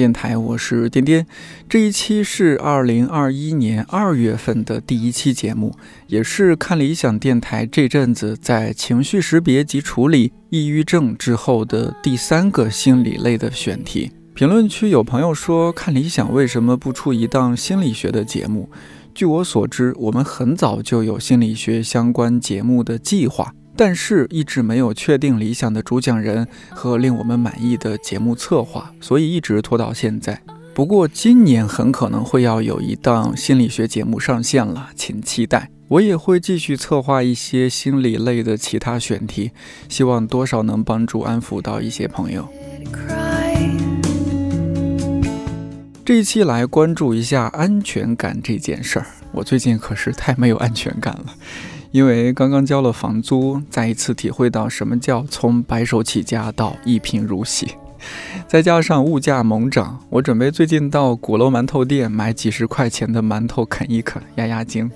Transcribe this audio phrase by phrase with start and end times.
[0.00, 1.26] 电台，我是颠颠。
[1.68, 5.76] 这一期是二零二一年二月份的第一期节目，
[6.06, 14.10] 也是看理想电台这阵子在情绪识别及处理抑郁症之后的第三个心理类的选题。
[14.32, 18.70] 评论区有朋友说，看理想为什么不出一档心理学的节目？
[19.14, 23.52] 据我所知，我们很早就有心理学相关节目的计划。
[23.82, 30.38] 但是，一直没有确定理想的主讲人和令我们满意的节目策划，所以一直拖到现在。
[30.74, 35.70] 不过，今年很可能会要有一档心理学节目上线了，请期待。
[35.88, 39.52] 我也会继续策划一些心理类的其他选题，
[39.88, 42.46] 希望多少能帮助安抚到一些朋友。
[46.04, 51.34] 这一期来关注一下安全感这件事儿，我最近可是太没有安全感了。
[51.90, 57.68] 因为刚刚交了房租，再一次体会到什么叫从白手起家到一贫如洗，
[58.46, 64.90] 再加上物价猛涨，我准备最近到鼓楼馒头店买几十块钱的馒头啃一啃，压压惊。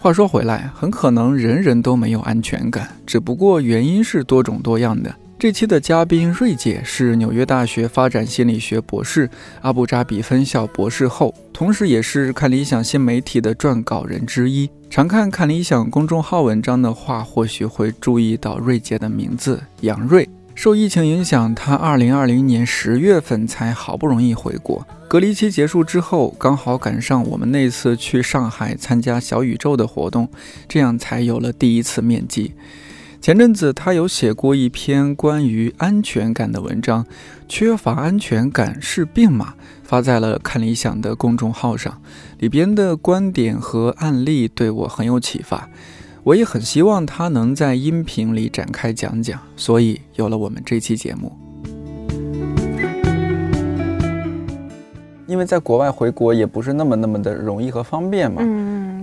[0.00, 5.12] 话说回来，很可能人人都没有安全感，只不过原因是多种多样的。
[5.38, 14.68] 这期的嘉宾瑞姐是纽约大学发展心理学博士、阿布扎比分校博士后，同时也是看理想新媒体的撰稿人之一。
[14.90, 20.28] 常看看理想公众号文章的话，或许会注意到瑞姐的名字杨瑞。
[20.56, 30.28] 受疫情影响，她2020年十月份才好不容易回国，隔离期结束之后，刚好赶上我们那次去上海参加小宇宙的活动，
[30.68, 32.52] 这样才有了第一次面基。
[33.20, 37.04] 前阵子，他有写过一篇关于安全感的文章，
[37.48, 39.54] 缺乏安全感是病吗？
[39.82, 42.00] 发在了看理想的公众号上，
[42.38, 45.68] 里边的观点和案例对我很有启发，
[46.22, 51.36] 我也很希望他能在音频里展开讲讲，所以有了我们这期节目。
[55.28, 58.42] 因为在国外回国也不是那么那么的容易和方便嘛。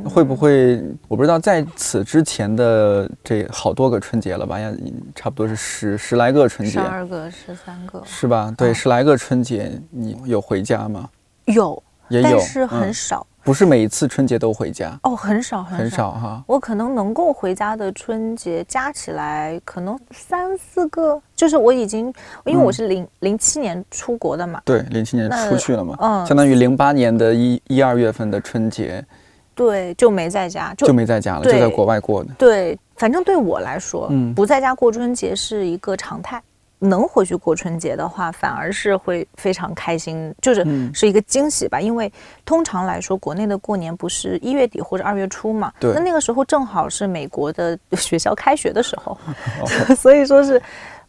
[0.10, 0.84] 会不会？
[1.08, 4.60] 我不知道，在此之前的这好多个春节了吧？
[4.60, 4.72] 呀，
[5.16, 8.54] 差不多是十十来个春节，十二个、十三个，是吧？
[8.58, 11.10] 对，十来个春节，你有回家吗？
[11.46, 13.26] 有，也有，但是很少。
[13.46, 16.44] 不是每一次春节都回家哦，很少很少哈。
[16.48, 22.12] 我可能能够回家的春节加起来可能三四个，就是我已经，
[22.46, 29.06] 因为我是零零七年出国的嘛，对，零七年出去了嘛，嗯，相当于零八年的一一二月份的春节。
[29.54, 32.34] 对，就没在家，就没在家了，就在国外过的。
[32.38, 36.42] 对，反正对我来说，嗯，不在家过春节是一个常态。
[36.86, 41.82] 能回去过春节的话，反而是会非常开心，就是是一个惊喜吧。
[41.82, 42.12] 因为
[42.46, 45.74] 通常来说，国内的过年不是一月底或者二月初嘛？
[45.80, 45.92] 对。
[45.94, 49.18] 那那个时候正好是美国的学校开学的时候，
[49.98, 50.62] 所以说是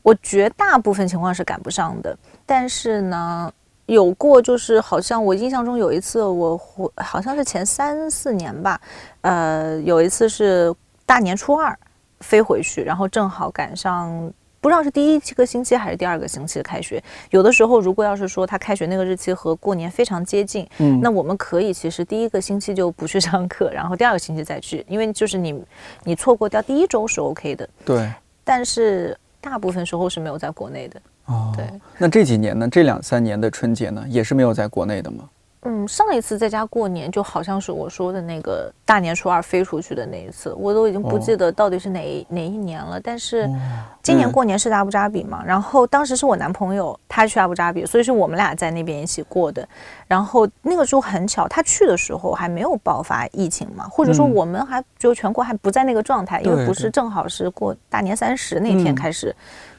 [0.03, 2.16] 我绝大部分情况是赶不上的。
[2.44, 3.53] 但是呢。
[3.88, 8.81] 有过，就是好像我印象中有一次，我回好像是前三四年吧，
[9.20, 10.75] 呃，有一次是
[11.06, 11.78] 大年初二
[12.19, 14.28] 飞回去，然后正好赶上
[14.66, 17.00] 不知道是第一个星期还是第二个星期的开学。
[17.31, 25.62] 有的时候，如果要是说他开学那个日期和过年非常接近，嗯，那我们可以其实第一个星期就不去上课，然后第二个星期再去，因为就是你
[26.03, 27.69] 你错过掉第一周是 OK 的。
[27.84, 28.12] 对，
[28.43, 31.00] 但是大部分时候是没有在国内的。
[31.27, 31.65] 哦，对，
[31.97, 32.69] 那这几年呢？
[32.69, 35.30] 这两三年的春节呢，也是没有在国内的吗？
[35.62, 43.00] 嗯，上一次在家过年就好像是我说的那个大年初二飞出去的那一次，我都已经不记得到底是哪哪一年了。
[43.00, 43.50] 但是
[44.00, 49.68] 今年过年是在阿布扎比嘛，然后当时是我男朋友他去阿布扎比，所以是我们俩在那边一起过的。
[50.06, 59.34] 然后那个时候很巧，他去的时候还没有爆发疫情嘛，或者说我们还就全国还不在那个状态，因为不是正好是过大年三十那天开始。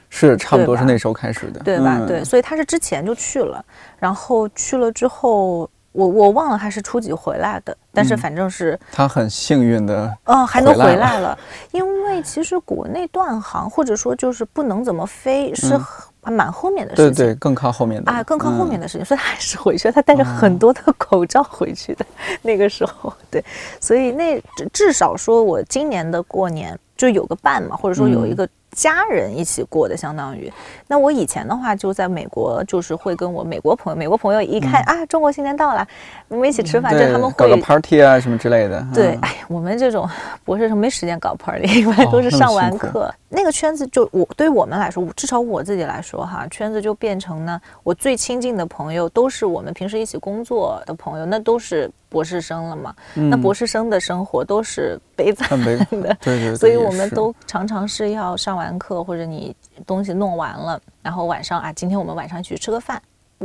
[0.09, 2.01] 是差不多是那时候开始的，对吧？
[2.07, 3.63] 对，所以他是之前就去了，
[3.99, 11.37] 然后去了之后，我我忘了他是初几回来的，但是反正是他很幸运的，嗯，还能回来了。
[11.71, 15.77] 因为其实国内断航或者说就是不能怎么飞，是
[16.23, 22.05] 蛮后面的事情，对对，更靠后面的，啊，更靠后面的事情，所以他还是回去，他带着很多的口罩回去的。
[22.41, 23.43] 那个时候，对，
[23.79, 28.47] 所以那至少说我今年的过年就有个伴嘛，或者说有一个。
[28.71, 30.51] 家人一起过的，相当于。
[30.87, 35.87] 那我以前的话，就在美国，就是会跟我美国朋友，美国朋友一看啊，中国新年到了，
[36.27, 38.85] 我们一起吃饭，就他们会搞个 party 啊什么之类的。
[38.93, 40.07] 对，哎，我们这种
[40.45, 43.13] 博士生没时间搞 party，一般都是上完课。
[43.29, 52.95] 那个圈子就我对于我们来说，至少我自己来说哈，圈子就变成呢，我最亲近的朋友都是我们平时一起工作的朋友，那都是博士生了嘛。
[53.15, 56.55] 那博士生的生活都是悲惨的，对对。
[56.55, 59.53] 所以我们都常常是要上完课或者你
[59.85, 63.01] 东西弄完了，然后晚上啊，今天我们晚上去吃个饭，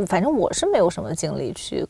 [0.06, 1.85] 反正我是没有什么精力去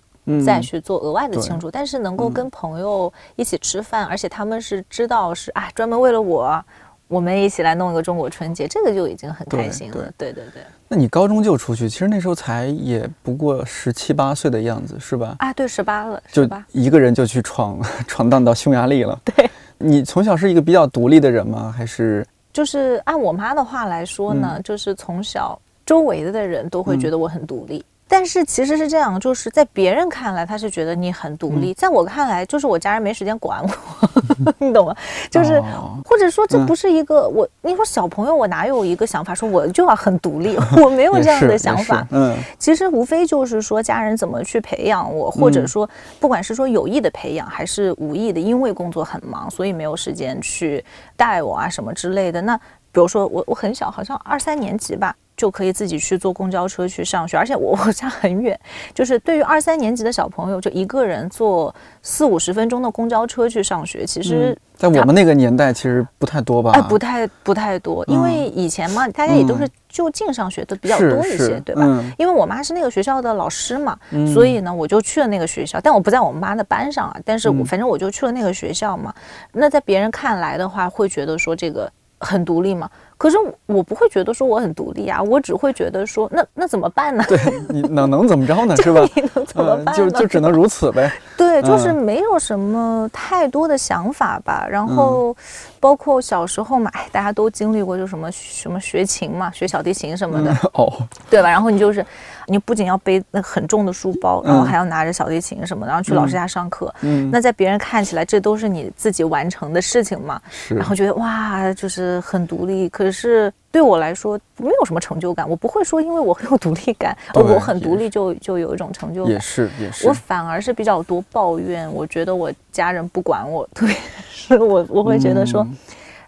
[0.46, 6.64] 再去做额外的庆祝，但是能够跟朋友一起吃饭，而且他们是知道是啊，专门为了我。
[7.12, 10.10] 我们一起来弄一个中国春节，这个就已经很开心了。
[10.16, 10.62] 对对对。
[10.88, 15.36] 那你高中就出去，其实那时候才也不过十七八岁的样子，是吧？
[15.40, 17.78] 啊，对，十八了，就一个人就去闯
[18.08, 19.20] 闯荡到匈牙利了。
[19.24, 19.50] 对。
[19.76, 21.74] 你从小是一个比较独立的人吗？
[21.76, 22.26] 还是？
[22.50, 27.84] 就是按我妈的话来说呢，就是从小周围的人都会觉得我很独立。
[28.12, 33.72] 但是其实是这样，就是在别人看来，他是觉得你很独立；在我看来，就是我家人没时间管我，
[34.60, 34.94] 你懂吗？
[35.30, 35.58] 就是，
[36.04, 40.58] 或者说这不是一个我，你说小朋友，我哪有一个想法说我就要很独立？
[40.84, 42.06] 我没有这样的想法。
[42.10, 45.88] 嗯，其实无非就是说家人怎么去培养我，或者说
[46.20, 50.84] 不管是说有意的培养还是无意的，因为工作很忙，所以没有时间去
[51.16, 52.42] 带我啊什么之类的。
[52.42, 52.54] 那
[52.92, 55.16] 比如说我我很小，好像二三年级吧。
[55.36, 58.58] 就可以自己去坐公交车去上学，而且我 我家很远，
[58.94, 66.72] 就是对于二三年级的小朋友，就一个人坐四五十分钟的公交车去上学，其实，在我们那个年代其实不太多吧？
[66.72, 72.04] 哎，不太不太多，因为以前嘛，大家也都是就近上学的比较多一些，对吧？
[72.18, 73.98] 因为我妈是那个学校的老师嘛，
[74.32, 79.12] 所以呢，我就去了那个学校，但我不在我们妈的班上啊，但是我反正我就去了那个学校嘛。
[79.52, 81.90] 那在别人看来的话，会觉得说这个
[82.22, 82.88] 很独立嘛。
[83.18, 83.36] 可是
[83.66, 87.22] 我不会觉得说我很独立啊，我只会觉得说那那怎么办呢？
[87.28, 87.38] 对，
[87.68, 88.74] 你能能怎么着呢？
[88.82, 89.00] 是吧？
[89.34, 89.94] 能怎么办？
[89.94, 91.08] 就就只能如此呗。
[91.38, 94.66] 对，就是没有什么太多的想法吧。
[94.68, 95.36] 然后，
[95.78, 100.92] 包括小时候嘛，哎，大家都经历过，就什么什么学琴嘛，学小提琴什么的，哦，
[101.30, 101.48] 对吧？
[101.48, 102.04] 然后你就是，
[102.46, 106.92] 你不仅要背那很重的书包，然后还要拿着小提琴什么，然后去老师家上课。
[107.02, 110.40] 嗯，那在别人看起来，这都是你自己完成的事情嘛。
[110.50, 110.74] 是。
[110.74, 112.88] 然后觉得哇，就是很独立。
[112.88, 113.52] 可是。
[113.72, 119.32] 对我来说没有什么成就感，我不会说因为我很有独立感，我很独立就就有一种成就感。
[119.32, 123.96] 也是也是，我反而是比较多抱怨，我觉得我家人不管我，特别
[124.30, 125.66] 是我我会觉得说，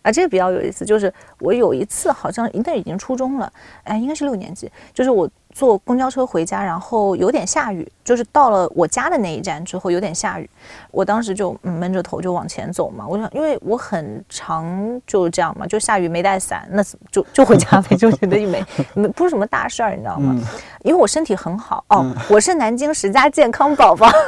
[0.01, 3.53] 啊，这个比较有意思，就是我有一次好像那已经初中了，
[3.83, 5.29] 哎，应该是六年级，就是我。
[5.55, 10.51] 坐公交车回家，然后有点下雨，就是到了我家的那一站之后有点下雨，
[10.91, 13.07] 我当时就闷着头就往前走嘛。
[13.09, 18.65] 我想，因为我很常就这样嘛，就下雨没带伞，那就就回家呗，就觉得没
[18.95, 20.35] 没不是什么大事儿，你知道吗？
[20.83, 24.11] 因为我身体很好哦，我是南京十佳健康宝宝。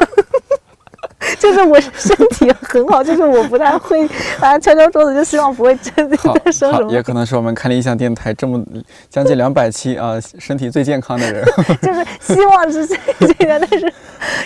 [1.39, 4.09] 就是我身体很好，就是我不太会
[4.41, 6.91] 啊敲敲桌子，就希望不会真的在说什么。
[6.91, 8.63] 也可能是我们看理想电台这么
[9.09, 11.45] 将近两百期啊，身体最健康的人。
[11.83, 12.97] 就是希望是这
[13.47, 13.93] 个， 但是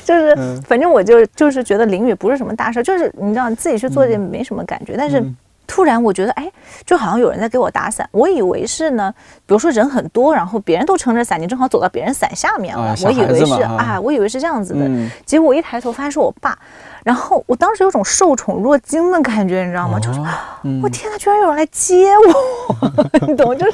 [0.04, 0.36] 就是
[0.67, 5.22] 反正我就就是觉得淋雨不是什么大事，就是你知道自己去做也没什么感觉，但是。
[5.70, 6.50] 突然，我觉得哎，
[6.84, 8.06] 就好像有人在给我打伞。
[8.10, 9.15] 我以为是呢，
[9.46, 12.93] 比如说人很多，然后别人都撑着伞，你正好走到别人伞下面了。
[13.05, 14.81] 我以为是啊，我以为是这样子的。
[15.24, 16.58] 结果我一抬头发现是我爸，
[17.05, 20.00] 然后我当时有种受宠若惊的感觉，你知道吗？
[20.00, 20.19] 就是
[20.82, 22.91] 我天哪，居然有人来接我，
[23.29, 23.56] 你懂？
[23.56, 23.72] 就是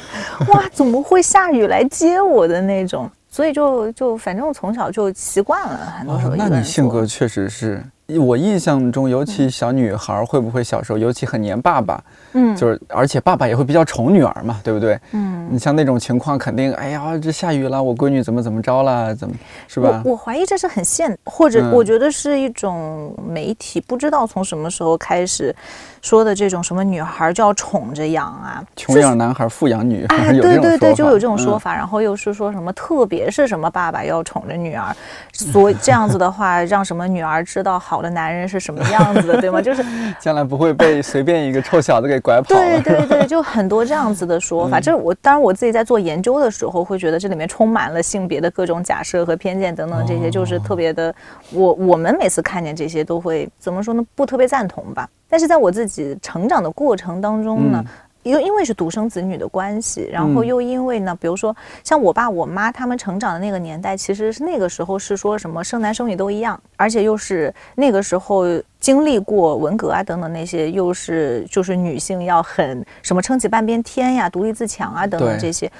[0.51, 3.09] 哇，怎么会下雨来接我的那种？
[3.29, 6.35] 所以就就反正我从小就习惯了，很多时候。
[6.35, 7.83] 那你性格确实是。
[8.19, 12.01] 我印象中，尤其小女孩会不会小时候尤其很黏爸爸？
[12.33, 14.97] 嗯，就是而且爸爸也会比较宠女儿嘛，对不对？
[15.11, 19.13] 嗯，你像那种情况，肯定哎呀，这下雨了，我闺女怎么怎么着了？
[19.13, 19.35] 怎么
[19.67, 20.01] 是吧？
[20.05, 25.53] 我怀疑这是很现，或者我觉得是一种媒体不知道从什么时候开始
[26.01, 31.75] 说的这种什么女孩就要宠着养啊，穷养男孩，富养女，哎，对对对，就有这种说法。
[31.75, 34.95] 然后又是说什么，特别是什么爸爸要宠着女儿，
[35.33, 37.96] 所以这样子的话，让什么女儿知道好。
[37.97, 39.59] 好的男人是什么样子的， 对吗？
[39.59, 39.83] 就是
[40.19, 42.49] 将来不会被随便一个臭小子给拐跑。
[42.49, 44.79] 对对对，就很多这样子的说法。
[44.79, 51.11] 这我当然我自己在做研究的时候，会觉得这里面充满了性别的各种假设和偏见等等，这些就是特别的。
[51.51, 54.05] 我我们每次看见这些都会怎么说呢？
[54.13, 55.09] 不特别赞同吧。
[55.27, 57.83] 但是在我自己成长的过程当中呢。
[58.29, 68.45] 又因为是独生子女的关系，然后又因为呢，比如说像我爸我妈他们成长的那个年代，其实是那个时候是说什么生男生女都一样，而且又是那个时候
[68.79, 75.71] 经历过文革啊等等那些，又是就是女性要很什么撑起半边天呀，独立自强啊等等这些。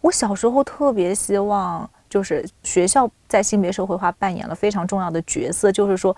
[0.00, 6.16] 我小时候特别希望，就是学校在性别社会化扮演了非常重要的角色，就是说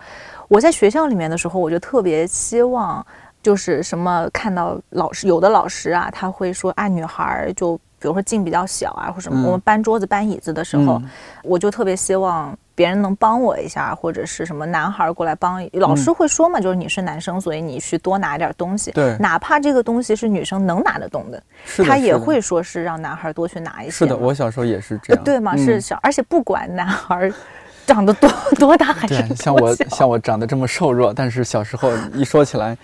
[0.49, 3.05] 我在学校里面的时候，我就特别希望。
[3.43, 11.01] 就是什么看到老师有的老师啊，他会说啊，女孩就比如说劲比较小啊，或什么，我们搬桌子、搬椅子的时候，
[11.43, 15.63] 我就特别希望别人能帮我一下，或者是什么男孩过来帮。
[15.75, 18.91] 老师会说嘛，就是你是男生，所以你去多拿点东西。
[18.93, 21.43] 对，哪怕这个东西是女生能拿得动的，
[21.85, 23.91] 他也会说是让男孩多去拿一些。
[23.91, 25.25] 是的，我小时候也是这样。
[25.25, 25.57] 对吗？
[25.57, 27.31] 是小，而且不管男孩。
[27.93, 32.77] 长得多 多大还是像我像我长得这么瘦弱，但是小时候一说起来，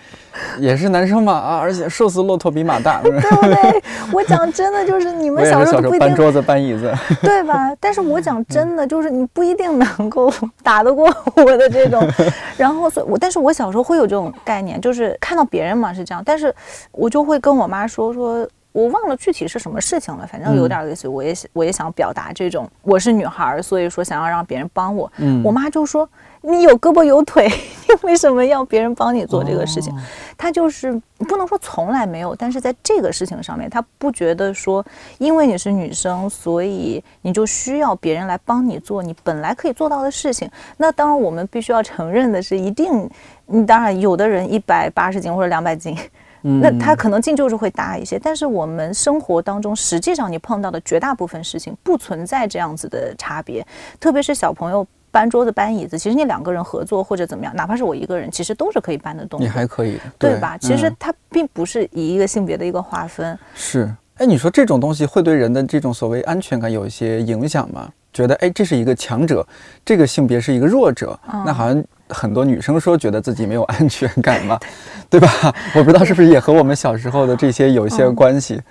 [0.59, 1.57] 也是男生嘛啊！
[1.57, 3.83] 而且瘦死骆驼比马大，对不 对？
[4.11, 7.73] 我讲真的，就是你们小时候搬桌子搬椅子，对吧？
[7.79, 10.29] 但是我讲真的，就是你不一定能够
[10.61, 12.05] 打得过我的这种。
[12.57, 16.53] 然后，所以我但是我小时候会有这种概念，就是看到别人嘛是这样，但是
[16.91, 18.45] 我就会跟我妈说说。
[18.77, 25.11] 我忘了具体是什么事情了，反正有点类似，我也我也想表达这种，我是女孩，所以说想要让别人帮我。
[25.17, 26.07] 嗯，我妈就说
[26.41, 27.47] 你有胳膊有腿，
[27.89, 29.91] 你为什么要别人帮你做这个事情？
[30.37, 30.91] 她就是
[31.27, 34.85] 不能说从来没有，但是在这个事情上面，她不觉得说
[35.17, 40.47] 因为你是女生，所以你就需要别人来帮你做你本来可以做到的事情。
[40.77, 43.09] 那当然，我们必须要承认的是，一定，
[43.47, 45.97] 你当然有的人一百八十斤或者两百斤。
[46.41, 53.65] 那他可能劲就是会大一些，但是我们生活当中，实际上你碰到的绝大部分事情不存在这样子的差别，
[53.99, 59.41] 特别是小朋友搬桌子、搬椅子，其实你两个人合作或者怎么样，哪怕是我一个人，其实都是可以搬得动。
[59.41, 60.57] 你还可以，对吧？
[60.57, 63.37] 其实它并不是以一个性别的一个划分。
[63.55, 67.89] 是，哎，你说这种东西会对人的这种所谓安全感有一些影响吗？
[68.13, 69.45] 觉得哎，这是一个强者，
[69.83, 71.83] 这个性别是一个弱者，那好像。
[72.09, 74.59] 很多女生说觉得自己没有安全感嘛，
[75.09, 75.29] 对吧？
[75.75, 78.61] 我不知道是不是也和我们小时候的这些有一些关系。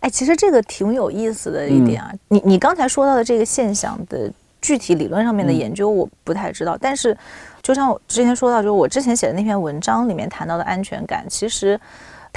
[0.00, 2.12] 哎，其实这个挺有意思的一点啊。
[2.28, 6.76] 你你刚才说到的这个现象的具体理论上面的研究，我不太知道。
[6.80, 7.16] 但是，
[7.62, 11.78] 就像我之前说到，就是我之前写的那篇文章里面谈到的安全感，其实。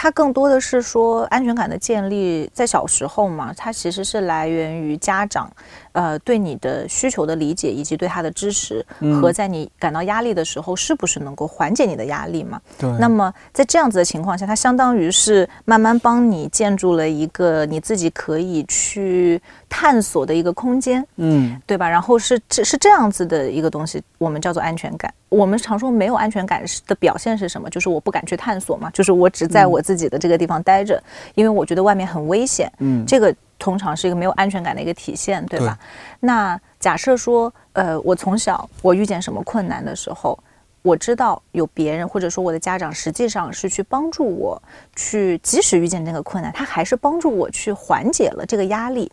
[0.02, 5.52] 它更多的是说安全感的建立，在小时候嘛，它其实是来源于家长，
[6.00, 8.86] 呃，对你的需求的理解以及对他的支持，
[9.20, 12.62] 和在你感到压力的时候，是不是能够缓解你的压力嘛？
[12.78, 12.90] 对。
[12.98, 21.90] 那么在这样子的情况下，它相当于是慢慢帮你建筑了一个你自己可以去探索的一个空间，嗯，对吧？
[21.90, 25.14] 然后是这是这样子的一个东西，我们叫做安全感。
[25.28, 27.70] 我们常说没有安全感的表现是什么？
[27.70, 31.04] 就是我不敢去探索嘛，就是我只在我自己的这个地方待着，
[31.36, 32.72] 因为我觉得外面很危险。
[32.80, 35.78] 嗯，这个通常是一个没有安全感的一个体现，对吧？
[36.22, 40.40] 那假设说，呃，我从小我遇见什么困难的时候，
[40.82, 44.60] 我知道有别人或者说我的家长实际上是去帮助我，
[44.96, 49.12] 去即使遇见那个困难，他还是帮助我去缓解了这个压力。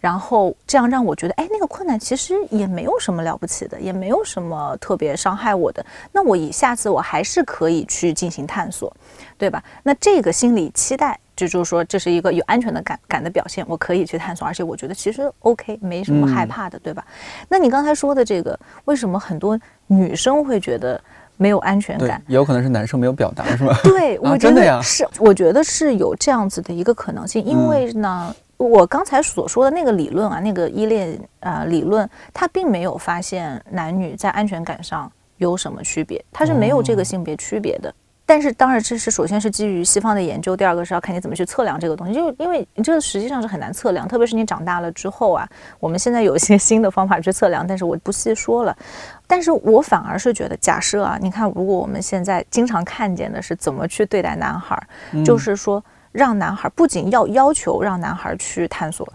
[0.00, 5.86] 然后这样让我觉得，哎，那个困难其实也没有什么了不起的，也没有什么特别伤害我的。
[6.10, 8.92] 那我以下次我还是可以去进行探索，
[9.42, 9.60] 对吧？
[9.82, 17.04] 那这个心理期待，就就是说这是一个有安全的感感的表现，我可以去探索，而且我觉得其实 OK，没什么害怕的，对吧？
[17.48, 19.58] 那你刚才说的这个，为什么很多
[19.88, 21.00] 女生会觉得
[21.36, 22.22] 没有安全感？
[22.28, 23.74] 也有可能是男生没有表达，是吗？
[23.82, 28.32] 对，我真的呀，是，我觉得是有这样子的一个可能性，因为呢。
[28.58, 37.92] 我刚才所说的那个理论啊，那个依恋啊理论，它并没有发现男女在安全感上有什么区别，它是没有这个性别区别的。
[38.24, 45.48] 但是当然，这是首先是基于西方的研究，第二个是要看你怎么去测量这个东西，就因为你这个实际上是很难测量，特别是你长大了之后啊。
[45.80, 48.76] 我们现在有一些 新的方法去测量，但是我不细说了。
[49.26, 54.80] 但是我反而是觉得，假设啊，你看，如果我们现在经常看见的是怎么去对待男孩，
[55.24, 55.82] 就是说。
[56.12, 59.10] 让男孩不仅要要求让男孩去探索，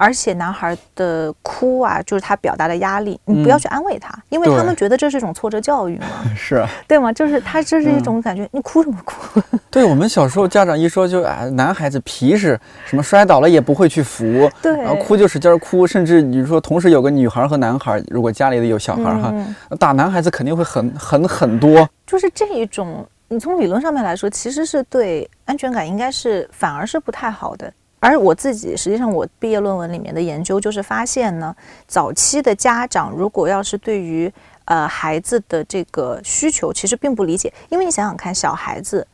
[0.00, 6.06] 而且男孩的哭啊，就是他表达的压力，你不要去安慰他，因为他们觉得这是一种挫折教育嘛，
[6.38, 7.12] 是对吗？
[7.12, 9.42] 就是他这是一种感觉，你哭什么哭？
[9.68, 19.34] 对我们小时候家长一说就啊，男孩子皮实，什么摔倒了也不会去扶，对，然后哭就使劲哭，甚至你说同时有个女孩和男孩，如果家里的有小孩哈，
[19.80, 23.04] 打男孩子肯定会很很很多，就是这一种。
[23.30, 27.70] 你从理论上面来说，其实是对安全感应该是反而是不太好的。
[28.00, 31.54] 而我自己实际上，我毕业论文里面的研究就是发现呢，
[31.86, 34.32] 早期的家长如果要是对于
[34.66, 39.06] 呃孩子的这个需求其实并不理解，因为你想想看，小孩子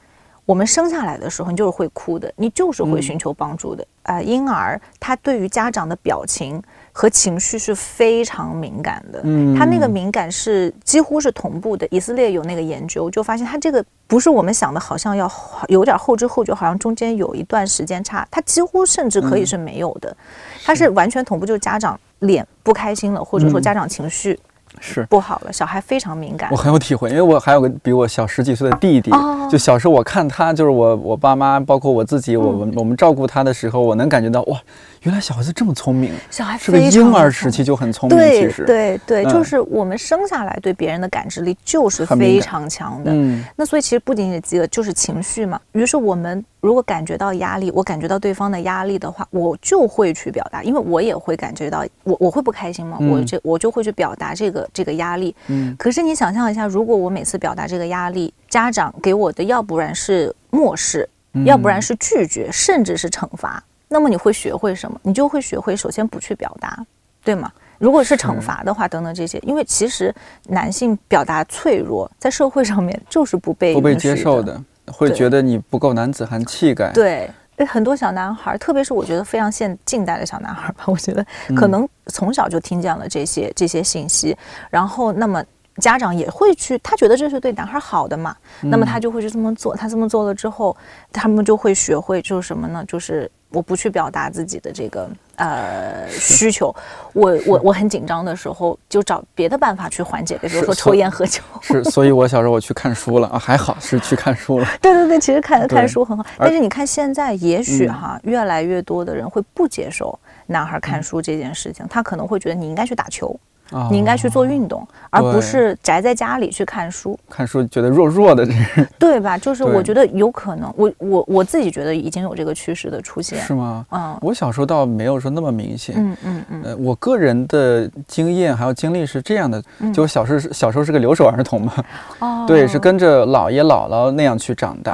[0.45, 4.21] 我们生下来的时候你就是会哭的，你就是会寻求帮助的啊。
[4.21, 6.63] 婴儿他对于家长的表情。
[6.97, 11.85] 和情绪是非常敏感的，嗯，他那个敏感是几乎是同步的。
[11.91, 15.29] 以色列有那个研究，就发现他这个不是我们想的，好像要
[15.67, 20.17] 有点后知后觉，好像中间有一段时间差，他几乎甚至可以是没有的，
[20.65, 24.39] 他是完全同步，就是家长脸不开心了，或者说家长情绪。
[24.81, 26.51] 是不好了，小孩非常敏感。
[26.51, 29.09] 我很有体会，因为我还有个比我小十几岁的弟弟，
[29.49, 34.61] 就小时候我看他，就是我我爸妈，包括我自己，我们我们照顾他的时候，我能感觉到哇，
[35.05, 43.13] 原来小孩子这么聪明，小孩是个婴儿时期就很聪明，对其实，对对，就嗯是我们生下来对别人的感知力就是非常强的。
[43.13, 43.45] 嗯。
[43.55, 45.61] 那所以其实不仅仅是饥饿，就是情绪嘛。
[45.73, 53.11] 于是我们如果感觉到压力，我感觉到对方的压力的话，我就会去表达，因为我也会感觉到我我会不开心嘛，嗯。
[53.11, 55.37] 我这我就会去表达这个这个压力。
[55.49, 55.77] 嗯。
[55.79, 61.45] 可是你想象一下，如果我每次表达这个压力，家长给我的要不然是漠视，嗯。
[61.45, 63.63] 要不然是拒绝，甚至是惩罚，
[63.95, 64.99] 那么你会学会什么？
[65.05, 66.85] 你就会学会首先不去表达，
[67.23, 67.49] 对吗？
[67.79, 70.13] 如果是惩罚的话，等等这些，因为其实
[70.49, 76.91] 男性表达脆弱，在社会上面就是不被不被接受的，会觉得你不够男子汉气概。
[76.93, 81.25] 对，诶很多小男孩儿，特别是我觉得非常现近代的小男孩儿吧，我觉得
[81.55, 84.37] 可能从小就听见了这些这些信息，
[84.71, 85.41] 然后那么。
[85.79, 89.75] 家长也会去，他觉得这是对男孩好的嘛，那么他就会去这么做。
[89.75, 90.77] 他这么做了之后，
[91.13, 92.85] 他们就会学会就是什么呢？
[92.87, 96.75] 就是我不去表达自己的这个呃需求，
[97.13, 101.43] 我我我很紧张的时候，就找别的办法去缓解，比如说抽烟喝酒。
[101.61, 103.29] 是，所以我小时候我去看书了。
[103.29, 104.67] 啊，还好是去看书了。
[104.81, 107.93] 对对对，其实看看书很好，但是你看现在，也许嗯。
[107.93, 110.17] 哈，越来越多的人会不接受
[110.47, 113.35] 男孩看书这件事情，他可能会觉得你应该去打球，
[113.71, 119.39] 啊你应该去做运动，而不是宅在家里去看书，看书觉得弱弱的，这 是对吧？
[119.39, 123.85] 就是我觉得有可能，我我我自己觉得已经有这个趋势的出现，是吗？
[123.91, 124.17] 嗯。
[124.21, 125.95] 我小时候倒没有说那么明显。
[125.99, 126.63] 嗯嗯嗯。
[126.65, 131.73] 呃，我个人的经验还有经历是这样的，就我小时候是小时候是个留守儿童嘛，
[132.21, 134.93] 哦，对，是跟着姥爷姥姥那样去长大，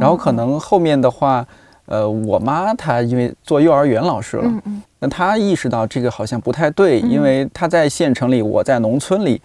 [0.00, 1.44] 然后可能后面的话，
[1.86, 4.82] 呃，我妈她因为做幼儿园老师了，嗯嗯。
[4.98, 7.10] 那她意识到这个好像不太对，嗯。
[7.10, 9.40] 因为她在县城里，我在农村里，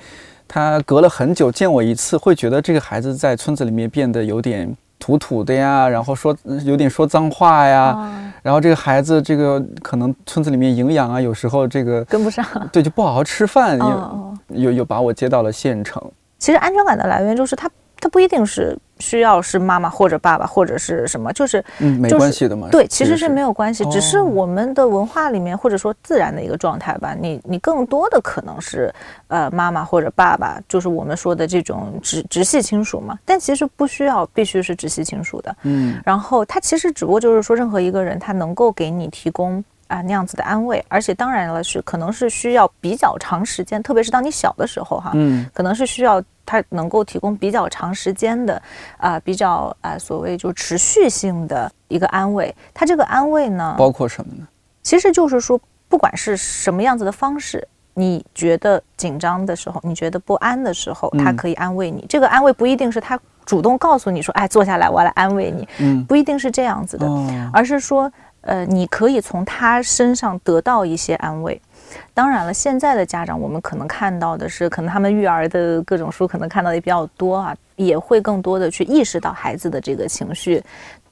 [0.48, 14.34] 她隔了很久见我一次，会觉得这个孩子在村子里面变得有点土土的呀，然后说有点说脏话呀，啊然后这个孩子这个可能村子里面营养啊，有时候这个跟不上，对就不好好吃饭，哦又哦。
[14.50, 16.02] 又又把我接到了县城，
[16.40, 17.70] 其实安全感的来源就是他，
[18.00, 27.16] 他不一定是需要是妈妈或者爸爸或者是什么，就是嗯，没关系的嘛，对，其实是没有，关系，只是哦我们的文化里面或者说自然的一个状态吧。
[27.20, 28.94] 你你更多的可能是
[29.28, 33.18] 呃妈妈或者爸爸，就是我们说的这种直直系亲属嘛。
[33.26, 35.56] 但其实不需要必须是直系亲属的。
[35.64, 48.62] 嗯然后他其实只不过就是说，任何一个人他能够给你提供啊、那样子的安慰，而且当然了是可能是需要比较长时间，特别是当你小的时候哈，嗯可能是需要他能够提供比较长时间的，
[48.98, 52.54] 啊、比较啊、所谓就持续性的一个安慰。
[52.74, 54.48] 他这个安慰呢，包括什么呢？
[54.84, 62.06] 其实就是说，不管是什么样子的方式，你觉得紧张的时候，你觉得不安的时候，他嗯可以安慰你。
[62.08, 67.06] 这个安慰不一定是他主动告诉你说，哎，坐下来，我来安慰你，嗯不一定是这样子的。
[67.06, 68.10] 哦，而是说，
[68.48, 71.62] 呃，你可以从他身上得到一些安慰。
[72.14, 80.64] 当然了，现在的家长，我们可能看到的是，可能他们育儿的各种书，可能看到的也比较多啊，也会更多的去意识到孩子的这个情绪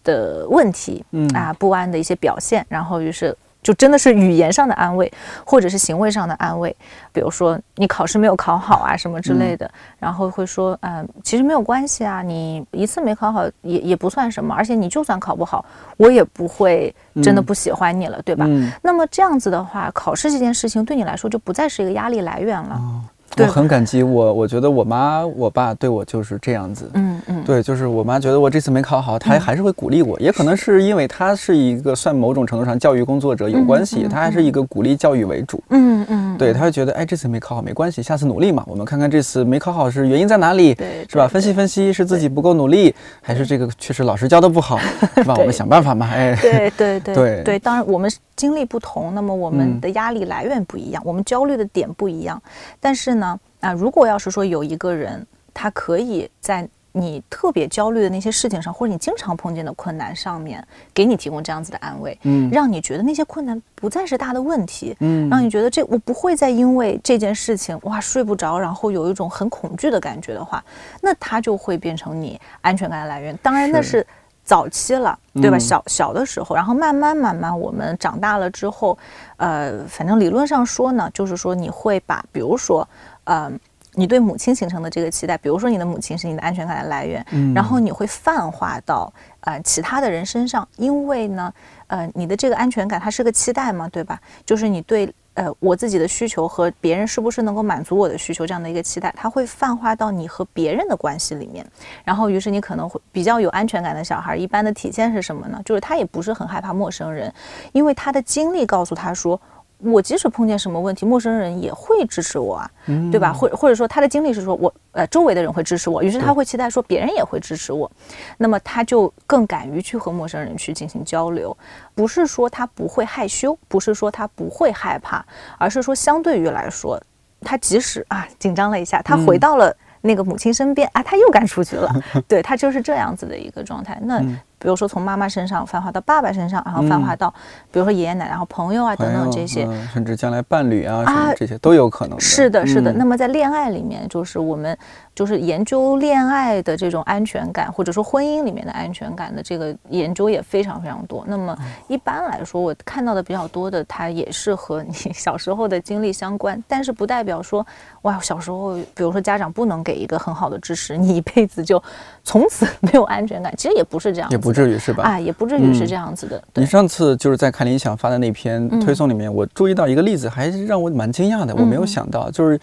[0.04, 3.36] 的问题，嗯啊，不安的一些表现，然后于是。
[3.66, 5.12] 就真的是语言上的安慰，
[5.44, 6.74] 或者是行为上的安慰，
[7.12, 15.66] 比如说你考试没有考好啊什么之类的，然后会说，嗯、其实没有关系啊，你一次没考好也也不算什么，而且你就算考不好，
[15.98, 18.46] 我也不会真的不喜欢你了，对吧？
[18.48, 22.80] 嗯，那么这样子的话，考试这件事情对你来说就不再是一个压力来源了。
[22.80, 26.90] 对我很感激我，我觉得我妈我爸对我就是这样子。
[26.94, 35.62] 嗯嗯，对，就是我妈觉得我这次没考好，她还是会鼓励我，也可能是因为她是一个算某种程度上教育工作者有关系，嗯嗯她还是一个鼓励教育为主。
[35.70, 41.28] 嗯嗯，对，她会觉得，哎，这次没考好没关系，下次努力嘛，我们看看这次没考好是原因在哪里，对是吧？
[41.28, 44.78] 分析分析是自己不够努力，还是这个确实老师教的不好，
[45.18, 45.36] 是吧？
[45.38, 52.42] 我们想办法嘛，哎，对对对对对，当然我们经历不同，那么我们嗯的压力来源不一样，我们焦虑的点不一样。
[52.80, 56.68] 但是呢，啊，如果要是说有一个人，他可以在
[56.98, 70.64] 你特别焦虑的那些事情上，或者你经常碰见的困难上面，给你提供这样子的安慰，嗯让你觉得那些困难不再是大的问题，嗯让你觉得这我不会再因为这件事情哇睡不着，然后有一种很恐惧的感觉的话，
[71.02, 73.38] 那他就会变成你安全感的来源。
[73.44, 74.08] 当然那是是
[74.46, 75.58] 早期了，对吧？
[75.58, 78.98] 嗯小小的时候，然后慢慢慢慢我们长大了之后，
[79.36, 82.88] 呃，反正理论上说呢，就是说你会把，比如说，
[83.26, 83.52] 呃。
[83.98, 91.54] 你对母亲形成的这个期待，比如说你的母亲是你的安全感的来源，嗯然后你会泛化到呃其他的人身上，因为呢，
[91.88, 94.20] 呃，你的这个安全感它是个期待嘛，对吧？
[94.46, 101.66] 就是你对呃我自己的需求和别人是不是能够满足我的需求这样的一个期待，它会泛化到你和别人的关系里面。
[102.04, 105.62] 然后，于是你可能会比较有安全感的小孩，一般的体现是什么呢？
[105.64, 107.32] 就是他也不是很害怕陌生人，
[107.72, 109.40] 因为他的经历告诉他说。
[109.86, 112.72] 我即使碰见什么问题，陌生人也会支持我啊，
[113.12, 113.32] 对吧？
[113.32, 117.90] 或或者说他的经历是说我呃周围的人会支持我，于是他会期待说别人也会支持我，
[118.38, 121.56] 那么他就更敢于去和陌生人去进行交流。
[121.94, 125.26] 不是说他不会害羞，不是说他不会害怕，
[125.58, 127.02] 而是说相对于来说，
[127.42, 131.92] 他即使啊紧张了一下，他回到了那个母亲身边啊，他又敢出去了，
[132.28, 134.00] 对他就是这样子的一个状态。
[134.04, 134.24] 那。
[134.66, 137.30] 比如说从妈妈身上泛化到爸爸身上，然后泛化到，
[137.72, 142.20] 比如说爷爷奶奶、然后朋友啊等等这些，甚至将来伴侣啊什么这些都有可能。
[142.20, 142.92] 是的，是的。
[142.92, 144.76] 那么在恋爱里面，就是我们
[145.14, 151.24] 就是研究恋爱的这种安全感，或者说婚姻里面的安全感的这个研究也非常非常多。
[151.28, 151.56] 那么
[151.88, 157.64] 一般来说，我看到的比较多的，它也是和你小时候的经历相关，但是不代表说
[158.06, 161.82] 哇，小时候比如说家长不能给一个很好的支持，你一辈子就
[162.24, 163.54] 从此 没有安全感。
[163.58, 164.30] 其实也不是这样。
[164.30, 165.04] 也不至于是吧？
[165.04, 166.42] 啊，也不至于是这样子的。
[166.54, 171.56] 你上次就是在看理想发的那篇推送里面，我注意到一个例子，还是让我蛮惊讶的。
[171.56, 172.60] 我没有想到，就是。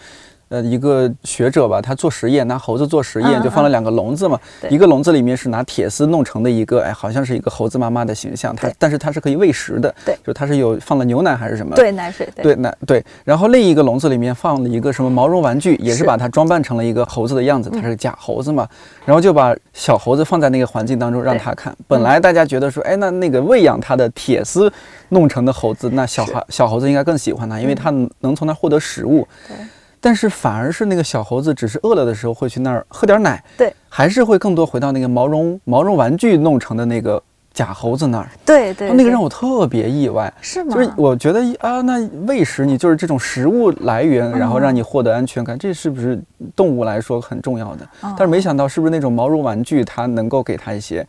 [0.53, 4.39] 呃，一个学者吧，他做实验，拿猴子做实验，就放了两个笼子嘛。
[4.69, 8.55] 一个笼子里面是拿铁丝弄成的一个，哎，好像是一个猴子妈妈的形象。
[8.55, 9.91] 它，但是它是可以喂食的。
[10.05, 11.75] 对，就它是有放了牛奶还是什么？
[11.75, 12.29] 对，奶水。
[12.35, 13.03] 对，奶对。
[13.23, 18.69] 然后另一个笼子里面放了一个什么毛绒玩具，也是把它装扮成了一个猴子的样子，它是假猴子嘛。
[19.05, 21.75] 然后就把小猴子放在那个环境当中让它看。
[21.87, 24.71] 本来大家觉得说，哎，那那个喂养它的铁丝
[25.09, 27.89] 弄成的猴子，那小孩小猴子应该更喜欢它，因为它
[28.19, 29.27] 能从那获得食物。
[29.47, 29.57] 对。
[30.03, 40.75] 但是反而是那个小猴子，只是饿了的时候会去那儿喝点奶，对，还是会更多回到那个毛绒毛绒玩具弄成的那个假猴子那儿，对对，那个让我特别意外，是吗？
[40.75, 46.21] 就是我觉得啊，那喂食你就是这种食物来源，然后让你获得安全感，这是不是
[46.53, 47.87] 动物来说很重要的？
[48.01, 51.07] 但是没想到是不是那种毛绒玩具它能够给它一些。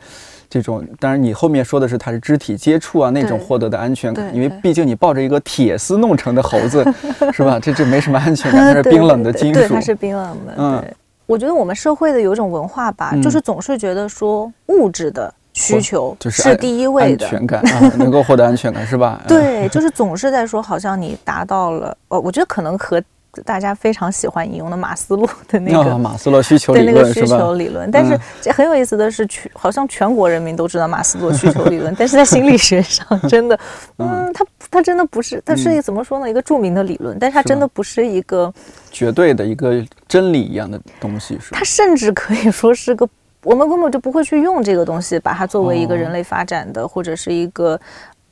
[0.55, 6.85] 这种当然，你后面说的是它是肢体接触啊那种获得的安全感，因为毕竟你抱着一个铁丝弄成的猴子，
[7.33, 7.59] 是吧？
[7.59, 10.55] 这这没什么安全感， 它是冰冷的金属，对，它是冰冷的。
[10.57, 10.85] 嗯，
[11.27, 19.21] 我觉得我们社会的有一种文化吧，就是总是觉得说物质的需求是第一位的，安全感啊 能够获得安全感是吧？
[19.27, 23.03] 对，就是总是在说，好像你达到了，哦，我觉得可能和。
[23.43, 27.91] 大家非常喜欢引用的马斯洛的那个马斯洛需求理论，对那个需求理论。
[27.91, 33.59] 但是这很有意思的是，全好像全国人民都知道马斯洛需求理论， 但是在心理学上，真的，
[33.99, 36.29] 嗯，它它真的不是，它是怎么说呢？
[36.29, 38.53] 一个著名的理论，但是它真的不是一个
[38.91, 41.39] 绝对的一个真理一样的东西。
[41.41, 43.09] 是它甚至可以说是个，
[43.43, 47.81] 我们根本就不会去用这个东西，把它作为一个人类发展的或者是一个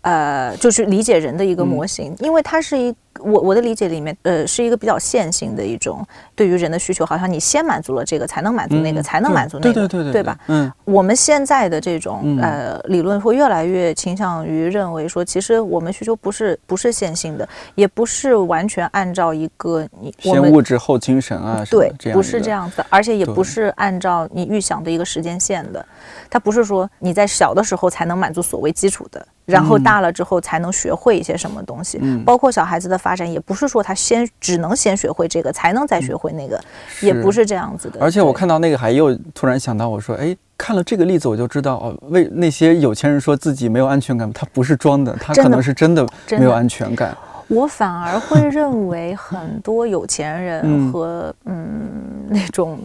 [0.02, 2.94] 呃，就是理解人的一个模型，因为它是一。
[3.20, 10.38] 我我的理解里面，呃，是一个比较线性的一种对于人的需求，好像你先满足了这个，才能满足那个，才能满足那个，对对对，对吧？
[10.48, 25.84] 嗯，我们现在的这种呃理论会越来越倾向于认为说，其实我们需求不是不是线性的，也不是完全按照一个你先物质后精神啊，对，不是这样子，而且也不是按照你预想的一个时间线的，
[26.30, 29.24] 它不是说你在小的时候才能满足所谓基础的。
[29.44, 36.58] 然后大了之后才能学会一些什么东西，包括小孩子的发展，也不是说他先只能先学会这个，才能再学会那个，
[37.00, 37.98] 也不是这样子的。
[38.00, 47.16] 而且我看到那个，还又突然想到，我说，哎，看了这个例子，我就知道哦，为那些有钱人说自己没有安全感，他不是装的，他可能是真的没有安全感。
[47.48, 52.78] 我反而会认为，很多有钱人和嗯那种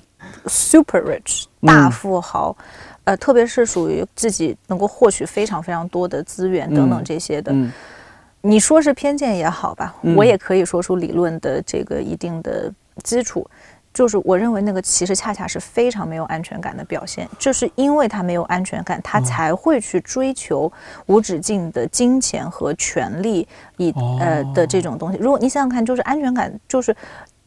[0.47, 2.57] super rich 大富豪。
[3.05, 7.53] 呃，特别是属于自己能够获取非常非常多的资源等等这些的，
[8.41, 12.71] 你说是偏见也好吧，我也可以说出理论的这个一定的
[13.03, 13.45] 基础，
[13.93, 20.71] 就是我认为那个其实恰恰是非常没有安全感的表现，就是因为他没有安全感，他才会去追求
[21.07, 23.47] 无止境的金钱和权利，
[23.77, 25.17] 以呃的这种东西。
[25.17, 26.95] 如果你想想看，就是安全感，就是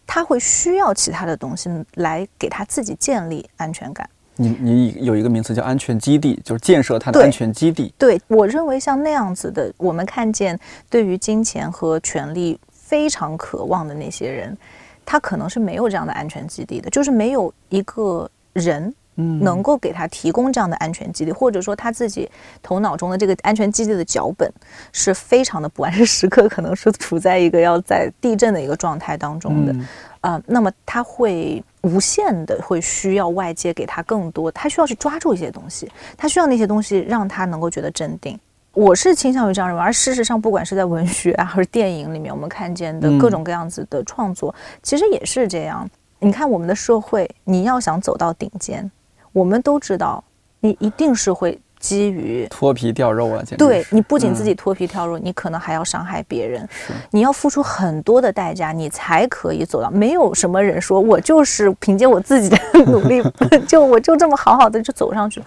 [0.07, 4.09] 他会需要其他的东西来给他自己建立安全感。
[4.41, 7.93] 你你有一个名词叫安全基地，就是建设它的安全基地。
[7.99, 14.57] 对我认为像那样子的，我们看见对于金钱和权力非常渴望的那些人，
[15.05, 22.27] 他可能是没有这样的安全基地的，就是没有一个人能够给他提供这样的安全基地，或者说他自己
[22.63, 24.51] 头脑中的这个安全基地的脚本
[24.91, 29.75] 是非常的不安，是时刻可能是处在一个要在地震的一个状态当中的。
[30.23, 38.39] 啊，那么他会无限的会需要外界给他更多，他需要去抓住一些东西，他需要那些东西让他能够觉得镇定。
[38.73, 39.83] 我是倾向于这样认为。
[39.83, 45.89] 而事实上，不管是在文学啊，还是电影里面，我们看见的各种各样子的创作，其实也是这样。
[46.19, 48.89] 你看我们的社会，你要想走到顶尖，
[49.33, 50.23] 我们都知道，
[50.61, 51.59] 你一定是会。
[51.81, 56.69] 基于脱皮掉肉啊，对你不仅自己脱皮掉肉，你可能还要伤害别人，
[57.11, 59.91] 你要付出很多的代价，你才可以走到。
[59.91, 63.21] 没有什么人说我就是凭借我自己的努力，
[63.67, 65.43] 就我就这么好好的就走上去。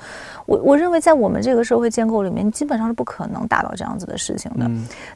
[0.46, 4.70] 我我认为在我们这个社会建构里面，基本上是不可能达到这样子的事情的。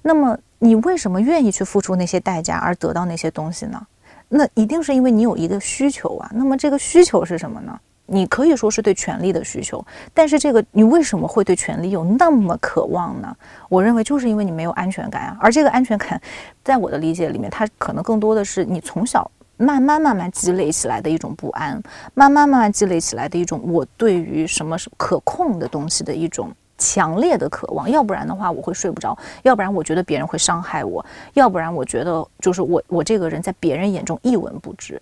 [0.04, 3.82] 那么你为什么愿意去付出那些代价而得到那些东西呢？
[4.30, 6.30] 那一定是因为你有一个需求啊。
[6.34, 7.78] 那么这个需求是什么呢？
[8.08, 13.36] 你可以说是对权力的需求，但是这个你为什么会对权力有那么渴望呢？
[13.70, 15.38] 我认为就是因为你没有安全感啊。
[15.40, 16.20] 而这个安全感，
[16.64, 21.82] 在我的理解里面，它可能更多的是你从小慢慢慢慢积累起来的一种不安，
[22.14, 27.90] 慢慢慢慢积累起来的一种我对于什么是可控的东西的一种强烈的渴望。
[27.90, 35.02] 要不然的话，我会睡不着；要不然我觉得别人会伤害我；要不然我觉得就是我我这个人在别人眼中一文不值。